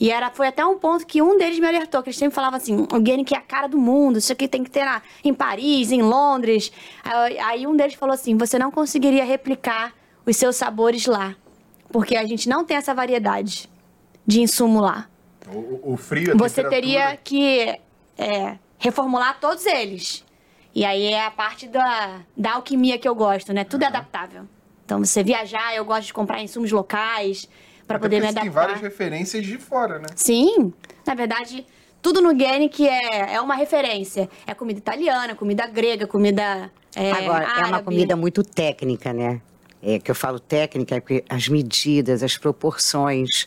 [0.01, 2.57] E era, foi até um ponto que um deles me alertou, que eles sempre falavam
[2.57, 5.35] assim, o Guinness é a cara do mundo, isso aqui tem que ter na, em
[5.35, 6.71] Paris, em Londres.
[7.03, 9.93] Aí, aí um deles falou assim, você não conseguiria replicar
[10.25, 11.35] os seus sabores lá,
[11.91, 13.69] porque a gente não tem essa variedade
[14.25, 15.09] de insumo lá.
[15.53, 17.81] O, o frio, a Você teria que
[18.17, 20.25] é, reformular todos eles.
[20.75, 23.65] E aí é a parte da, da alquimia que eu gosto, né?
[23.65, 24.45] Tudo é adaptável.
[24.85, 27.49] Então, você viajar, eu gosto de comprar insumos locais
[27.89, 28.43] para poder me porque adaptar.
[28.43, 30.07] Tem várias referências de fora, né?
[30.15, 30.73] Sim,
[31.07, 31.67] na verdade,
[32.03, 34.29] tudo no Guernic é, é uma referência.
[34.47, 37.85] É comida italiana, comida grega, comida é, Agora, é uma árabe.
[37.85, 39.41] comida muito técnica, né?
[39.83, 43.47] É que eu falo técnica, é porque as medidas, as proporções,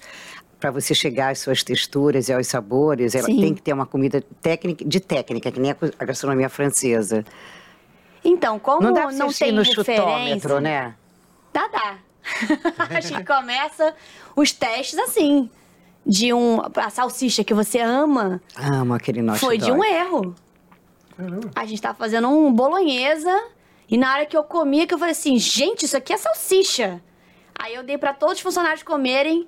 [0.59, 3.41] para você chegar às suas texturas e aos sabores, ela Sim.
[3.41, 7.25] tem que ter uma comida técnica, de técnica, que nem a gastronomia francesa.
[8.23, 9.95] Então, como Não não, dá pra ir tem no referência...
[9.95, 10.95] chutômetro, né?
[11.51, 11.97] Dá, dá.
[12.89, 13.95] a gente começa
[14.35, 15.49] os testes assim.
[16.03, 16.59] De um...
[16.75, 20.35] A salsicha que você ama Amo aquele nosso foi de um erro.
[21.55, 23.31] A gente tava fazendo um bolonhesa
[23.87, 27.01] e na hora que eu comia, que eu falei assim, gente, isso aqui é salsicha.
[27.53, 29.47] Aí eu dei pra todos os funcionários comerem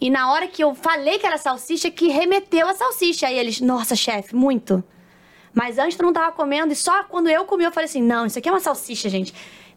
[0.00, 3.26] e na hora que eu falei que era salsicha, que remeteu a salsicha.
[3.26, 4.82] Aí eles, nossa, chefe, muito.
[5.52, 8.26] Mas antes eu não tava comendo e só quando eu comi eu falei assim, não,
[8.26, 9.34] isso aqui é uma salsicha, gente.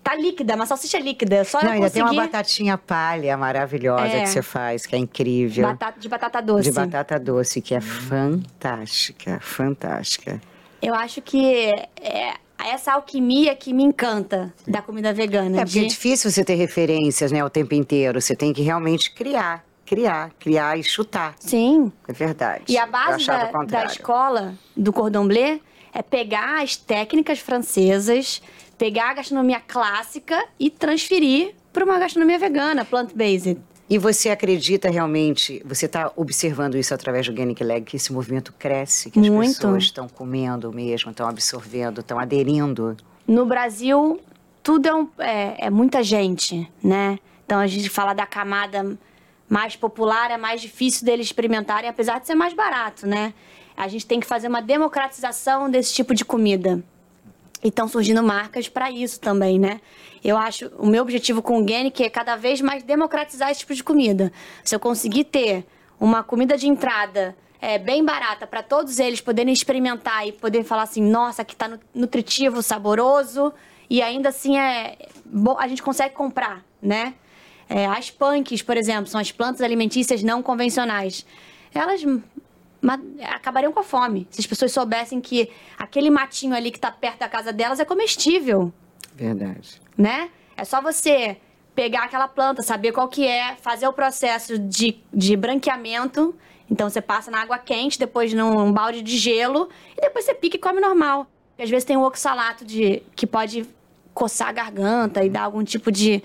[0.08, 1.44] Tá líquida, uma salsicha líquida.
[1.44, 4.22] Só Não, ainda tem uma batatinha palha maravilhosa É.
[4.22, 5.68] que você faz, que é incrível.
[5.68, 6.64] batata, de batata doce.
[6.70, 10.42] De batata doce, que é fantástica, fantástica.
[10.82, 12.34] Eu acho que é
[12.64, 15.62] essa alquimia que me encanta da comida vegana.
[15.62, 18.22] É porque é de- difícil você ter referências, né, o tempo inteiro.
[18.22, 21.36] Você tem que realmente criar, criar, criar e chutar.
[21.40, 21.92] Sim.
[22.08, 22.64] É verdade.
[22.70, 25.60] E a base da, da escola do cordon bleu
[25.94, 28.42] é pegar as técnicas francesas,
[28.78, 33.58] pegar a gastronomia clássica e transferir para uma gastronomia vegana, plant-based.
[33.90, 38.54] E você acredita realmente, você está observando isso através do Organic Leg, que esse movimento
[38.60, 39.56] cresce, que as Muito.
[39.56, 42.98] pessoas estão comendo mesmo, estão absorvendo, estão aderindo?
[43.26, 44.20] No Brasil,
[44.62, 47.18] tudo é, um- é- é muita gente, né?
[47.46, 48.98] Então a gente fala da camada
[49.48, 53.34] mais popular, é mais difícil deles experimentarem, apesar de ser mais barato, né?
[53.78, 56.84] A gente tem que fazer uma democratização desse tipo de comida.
[57.64, 59.82] E estão surgindo marcas para isso também, né?
[60.24, 63.74] Eu acho, o meu objetivo com o Genic é cada vez mais democratizar esse tipo
[63.74, 64.32] de comida.
[64.64, 65.66] Se eu conseguir ter
[66.00, 70.84] uma comida de entrada é, bem barata para todos eles poderem experimentar e poder falar
[70.84, 73.52] assim, nossa, aqui tá nu- nutritivo, saboroso
[73.90, 74.96] e ainda assim é
[75.58, 77.16] a gente consegue comprar, né?
[77.68, 81.26] É, as punks, por exemplo, são as plantas alimentícias não convencionais.
[81.74, 82.02] Elas
[83.24, 84.28] acabariam com a fome.
[84.30, 87.86] Se as pessoas soubessem que aquele matinho ali que está perto da casa delas é
[87.86, 88.72] comestível,
[89.16, 89.82] Verdade.
[89.98, 90.30] né?
[90.56, 91.38] É só você
[91.76, 96.34] pegar aquela planta, saber qual que é, fazer o processo de, de branqueamento.
[96.70, 100.58] Então você passa na água quente, depois num balde de gelo e depois você pica
[100.58, 101.28] e come normal.
[101.50, 103.66] Porque às vezes tem um oxalato de, que pode
[104.14, 106.24] coçar a garganta e dar algum tipo de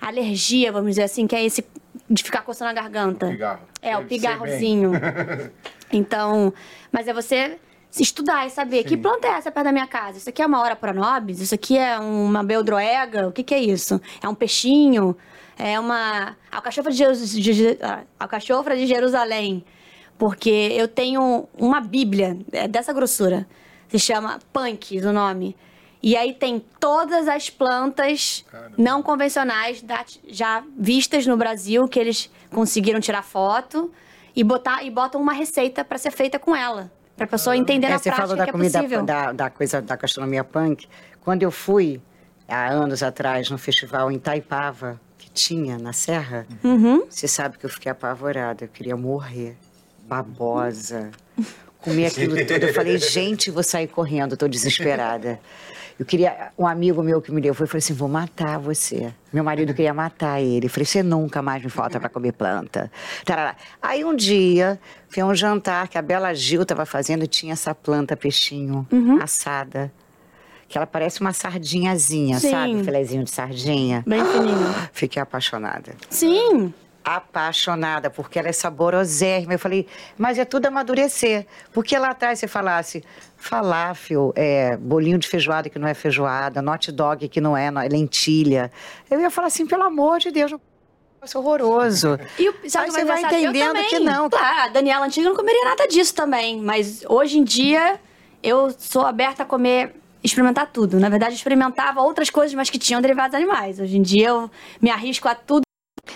[0.00, 1.64] alergia, vamos dizer assim, que é esse
[2.08, 3.26] de ficar coçando a garganta.
[3.26, 3.60] Pigarro.
[3.80, 4.92] É, o pigarrozinho.
[5.92, 6.52] Então,
[6.90, 7.58] mas é você
[7.90, 10.16] se estudar e saber que planta é essa perto da minha casa.
[10.16, 11.40] Isso aqui é uma hora pronobis?
[11.40, 13.28] Isso aqui é uma beldroega?
[13.28, 14.00] O que, que é isso?
[14.22, 15.14] É um peixinho?
[15.58, 17.04] É uma alcachofra de,
[17.82, 19.62] ah, alcachofra de Jerusalém.
[20.16, 23.46] Porque eu tenho uma bíblia é dessa grossura.
[23.88, 25.54] Se chama Punk, o nome.
[26.02, 28.44] E aí tem todas as plantas
[28.78, 29.84] não convencionais
[30.26, 33.92] já vistas no Brasil, que eles conseguiram tirar foto
[34.34, 36.90] e botar e botam uma receita para ser feita com ela.
[37.16, 39.02] Pra pessoa entender É, na você prática falou da que é comida, possível.
[39.04, 40.88] da, da coisa da gastronomia punk.
[41.20, 42.00] Quando eu fui,
[42.48, 47.04] há anos atrás, no festival em Taipava, que tinha na Serra, Uhum.
[47.08, 48.64] você sabe que eu fiquei apavorada.
[48.64, 49.56] Eu queria morrer.
[50.08, 51.10] Babosa.
[51.78, 52.64] Comer aquilo tudo.
[52.64, 55.40] Eu falei, gente, vou sair correndo, tô desesperada.
[56.02, 56.50] Eu queria.
[56.58, 59.14] Um amigo meu que me levou, eu falei assim: vou matar você.
[59.32, 60.66] Meu marido queria matar ele.
[60.66, 62.90] Eu falei: você nunca mais me falta para comer planta.
[63.24, 63.54] Tarará.
[63.80, 67.72] Aí um dia, foi um jantar que a Bela Gil estava fazendo e tinha essa
[67.72, 68.84] planta peixinho
[69.22, 69.92] assada.
[70.68, 72.50] Que ela parece uma sardinhazinha, Sim.
[72.50, 72.82] sabe?
[72.82, 74.02] Filezinho de sardinha.
[74.04, 74.74] Bem fininho.
[74.92, 75.94] Fiquei apaixonada.
[76.10, 76.74] Sim.
[77.04, 79.54] Apaixonada, porque ela é saborosérrima.
[79.54, 79.86] Eu falei,
[80.16, 81.46] mas é tudo amadurecer.
[81.72, 83.04] Porque lá atrás você falasse
[83.36, 87.80] falafel, é, bolinho de feijoada que não é feijoada, hot dog que não é, não
[87.80, 88.70] é lentilha.
[89.10, 90.52] Eu ia falar assim, pelo amor de Deus,
[91.22, 92.18] negócio horroroso.
[92.38, 94.28] E o, sabe você é vai entendendo que não.
[94.28, 96.60] Tá, a Daniela Antiga não comeria nada disso também.
[96.60, 98.00] Mas hoje em dia,
[98.42, 100.98] eu sou aberta a comer, experimentar tudo.
[100.98, 103.78] Na verdade, experimentava outras coisas, mas que tinham derivados animais.
[103.78, 104.50] Hoje em dia, eu
[104.80, 105.62] me arrisco a tudo.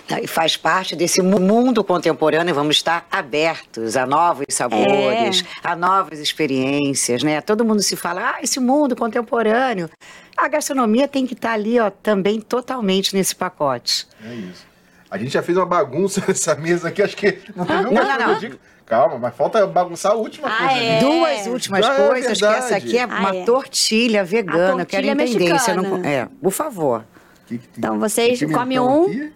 [0.07, 5.67] Tá, E faz parte desse mu- mundo contemporâneo, vamos estar abertos a novos sabores, É.
[5.67, 7.39] a novas experiências, né?
[7.41, 9.89] Todo mundo se fala, ah, esse mundo contemporâneo.
[10.37, 14.07] A gastronomia tem que estar ali, ó, também totalmente nesse pacote.
[14.23, 14.65] É isso.
[15.09, 18.17] A gente já fez uma bagunça nessa mesa aqui, acho que não teve uma Não,
[18.19, 18.39] não, não.
[18.39, 18.57] dica.
[18.85, 20.81] Calma, mas falta bagunçar a última Ah, coisa.
[20.81, 20.99] é?
[21.01, 23.43] Duas últimas Ah, é coisas, que essa aqui é Ah, uma é.
[23.43, 24.79] tortilha vegana.
[24.79, 25.59] A eu quero tortilha entender.
[25.59, 25.83] Você não...
[25.83, 26.07] mexicana.
[26.09, 27.03] É, por favor.
[27.47, 27.73] Que que tem?
[27.79, 29.03] Então, vocês comem um.
[29.07, 29.33] aqui?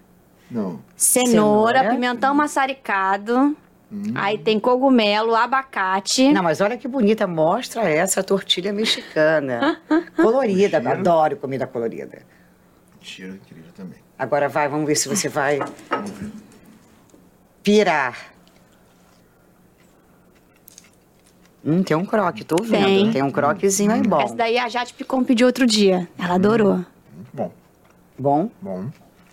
[0.51, 0.79] Não.
[0.95, 1.89] Cenoura, Cenoura.
[1.89, 3.55] pimentão maçaricado.
[4.15, 6.31] Aí tem cogumelo, abacate.
[6.31, 7.27] Não, mas olha que bonita.
[7.27, 9.81] Mostra essa tortilha mexicana.
[10.15, 10.81] colorida.
[10.81, 10.89] Cheiro.
[10.89, 12.21] Adoro comida colorida.
[13.01, 13.99] Cheiro incrível também.
[14.17, 15.59] Agora vai, vamos ver se você vai
[17.61, 18.31] pirar.
[21.65, 22.85] Hum, tem um croque, tô vendo.
[22.85, 23.11] Tem.
[23.11, 24.21] Tem, um croquezinho aí bom.
[24.21, 26.07] Essa daí a Jade Picon pediu outro dia.
[26.17, 26.75] Ela adorou.
[27.13, 27.51] Muito bom.
[28.17, 28.51] Bom?
[28.61, 28.89] Bom.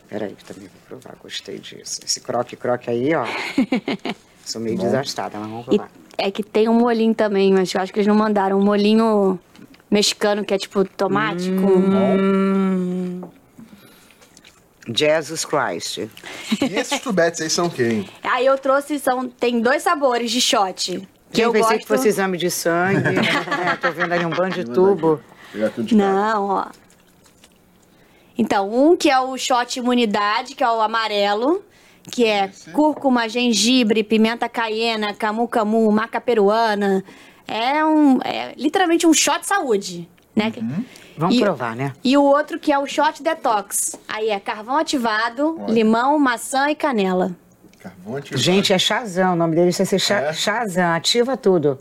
[0.09, 1.17] Peraí, que também vou provar.
[1.23, 2.01] Gostei disso.
[2.05, 3.25] Esse croque-croque aí, ó.
[4.45, 4.85] Sou meio Bom.
[4.85, 5.91] desastrada, mas vamos E provar.
[6.17, 8.59] é que tem um molinho também, mas eu acho que eles não mandaram.
[8.59, 9.39] Um molinho
[9.91, 11.67] mexicano que é tipo tomate com.
[11.67, 13.21] Hum.
[14.91, 15.99] Jesus Christ.
[15.99, 18.09] E esses tubetes aí são quem?
[18.23, 21.07] Aí eu trouxe, são, tem dois sabores de shot.
[21.31, 21.81] Que eu eu pensei gosto...
[21.83, 23.03] que fosse exame de sangue.
[23.71, 25.21] é, tô vendo ali um bando de tubo.
[25.53, 25.95] De casa.
[25.95, 26.67] Não, ó.
[28.39, 31.63] Então, um que é o shot imunidade, que é o amarelo,
[32.11, 37.05] que é cúrcuma, gengibre, pimenta caiena, camu-camu, maca peruana.
[37.47, 40.53] É um, é literalmente um shot saúde, né?
[41.17, 41.93] Vamos E- provar, né?
[42.05, 43.99] E o outro que é o shot detox.
[44.07, 47.35] Aí é carvão ativado, limão, maçã e canela.
[47.81, 48.41] Carvão ativado.
[48.43, 49.33] Gente, é Shazam.
[49.33, 50.33] O nome dele vai ser É?
[50.33, 50.93] Shazam.
[50.95, 51.79] Ativa tudo.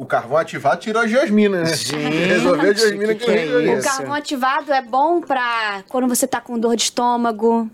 [0.00, 1.70] O carvão ativado tirou a Jasmina, né?
[2.26, 3.78] Resolveu a Jasmina que que é resolveu.
[3.78, 7.70] O carvão ativado é bom pra quando você tá com dor de estômago,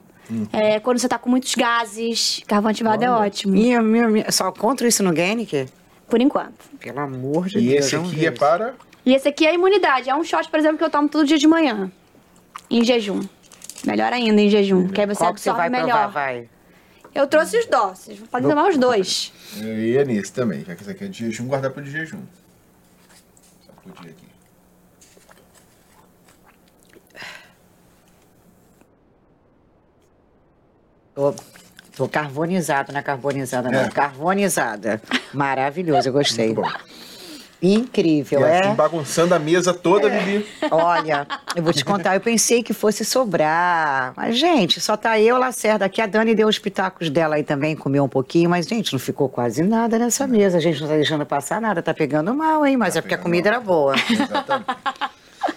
[0.52, 2.42] é, quando você tá com muitos gases.
[2.48, 3.52] Carvão ativado é ótimo.
[3.52, 4.32] Minha, minha, minha.
[4.32, 5.68] Só encontro isso no Genic?
[6.08, 6.64] Por enquanto.
[6.80, 7.84] Pelo amor de E Deus.
[7.86, 8.40] esse vamos aqui é isso.
[8.40, 8.74] para.
[9.04, 10.10] E esse aqui é a imunidade.
[10.10, 11.88] É um shot, por exemplo, que eu tomo todo dia de manhã.
[12.68, 13.20] Em jejum.
[13.86, 15.96] Melhor ainda em jejum, que aí você Qual que você absorve vai melhor.
[15.96, 16.06] provar?
[16.08, 16.48] Vai.
[17.16, 18.18] Eu trouxe os doces.
[18.18, 19.32] Vou fazer tomar os dois.
[19.58, 22.20] Eu ia nesse também, já que esse aqui é de jejum, guardar para de jejum.
[23.66, 24.26] Sacudir aqui.
[31.14, 31.34] Tô,
[31.96, 33.80] tô carbonizado na carbonizada, não.
[33.80, 33.88] É.
[33.88, 35.00] Carbonizada.
[35.32, 36.52] Maravilhoso, eu gostei.
[36.52, 36.70] Muito bom.
[37.62, 38.60] Incrível, E é?
[38.66, 40.46] assim, bagunçando a mesa toda, Bibi.
[40.70, 44.12] Olha, eu vou te contar, eu pensei que fosse sobrar.
[44.16, 46.00] Mas, gente, só tá eu, Lacerda aqui.
[46.02, 48.50] A Dani deu os pitacos dela aí também, comeu um pouquinho.
[48.50, 50.58] Mas, gente, não ficou quase nada nessa mesa.
[50.58, 51.82] A gente não tá deixando passar nada.
[51.82, 52.76] Tá pegando mal, hein?
[52.76, 53.54] Mas Tá é porque a comida mal.
[53.58, 53.94] era boa.
[54.10, 54.66] Exatamente.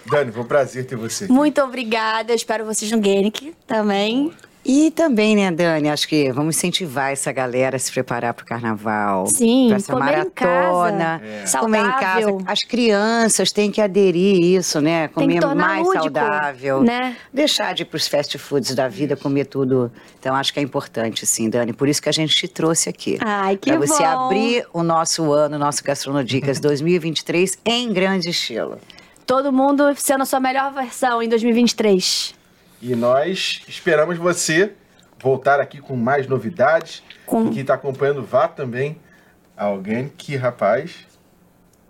[0.10, 1.34] Dani, foi um prazer ter você aqui.
[1.34, 2.32] Muito obrigada.
[2.32, 4.32] Eu espero vocês no Genic também.
[4.64, 9.26] E também, né, Dani, acho que vamos incentivar essa galera a se preparar pro carnaval.
[9.28, 11.22] Sim, pra essa em maratona.
[11.41, 11.60] casa.
[11.60, 11.99] Comer em casa.
[12.28, 12.41] Saudável.
[12.45, 15.07] As crianças têm que aderir isso, né?
[15.07, 16.84] Tem Comer que tornar mais lúdico, saudável.
[16.84, 17.16] né?
[17.34, 19.91] Deixar de ir pros fast foods da vida, comer tudo.
[20.20, 21.74] Então, acho que é importante, sim, Dani.
[21.74, 23.18] Por isso que a gente te trouxe aqui.
[23.22, 24.26] Ai, que Pra você bom.
[24.26, 28.78] abrir o nosso ano, o nosso Gastronodicas 2023 em grande estilo.
[29.26, 32.38] Todo mundo sendo a sua melhor versão em 2023.
[32.82, 34.73] E nós esperamos você
[35.21, 37.03] voltar aqui com mais novidades.
[37.25, 38.97] Com- E quem está acompanhando, vá também
[39.57, 40.91] alguém que, rapaz,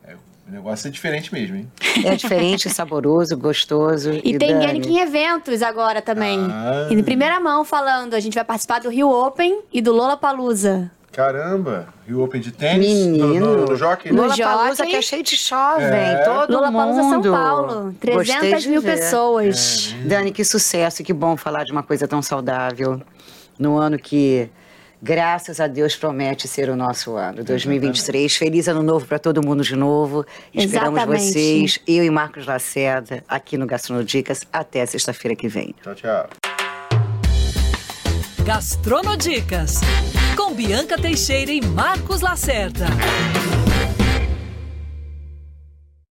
[0.03, 0.15] é,
[0.47, 1.71] o negócio é diferente mesmo, hein?
[2.05, 4.11] É diferente, saboroso, gostoso.
[4.23, 6.39] E, tem Dani, Genic em eventos agora também.
[6.49, 6.87] Ah.
[6.89, 10.17] E em primeira mão falando, a gente vai participar do Rio Open e do Lola
[10.17, 10.89] Palusa.
[11.24, 13.28] Caramba, Rio Open de tênis, Menino.
[13.28, 14.09] no, no, no jockey?
[14.09, 14.89] No Lula Palusa Jockey.
[14.91, 16.24] que é cheio de jovem, É.
[16.24, 16.95] todo Lola mundo.
[16.95, 18.95] São Paulo, 300 Gostei de mil ver.
[18.97, 19.93] pessoas.
[20.05, 23.01] Dani, que sucesso, que bom falar de uma coisa tão saudável.
[23.59, 24.49] No ano que,
[25.03, 28.38] graças a Deus, promete ser o nosso ano, 2023.
[28.38, 30.26] Feliz ano novo para todo mundo de novo.
[30.53, 31.34] Esperamos Exatamente.
[31.34, 35.76] vocês, eu e Marcos Lacerda, aqui no Gastronodicas, até sexta-feira que vem.
[35.84, 36.30] Tchau, tchau.
[38.50, 39.80] Gastronodicas,
[40.36, 42.88] com Bianca Teixeira e Marcos Lacerda.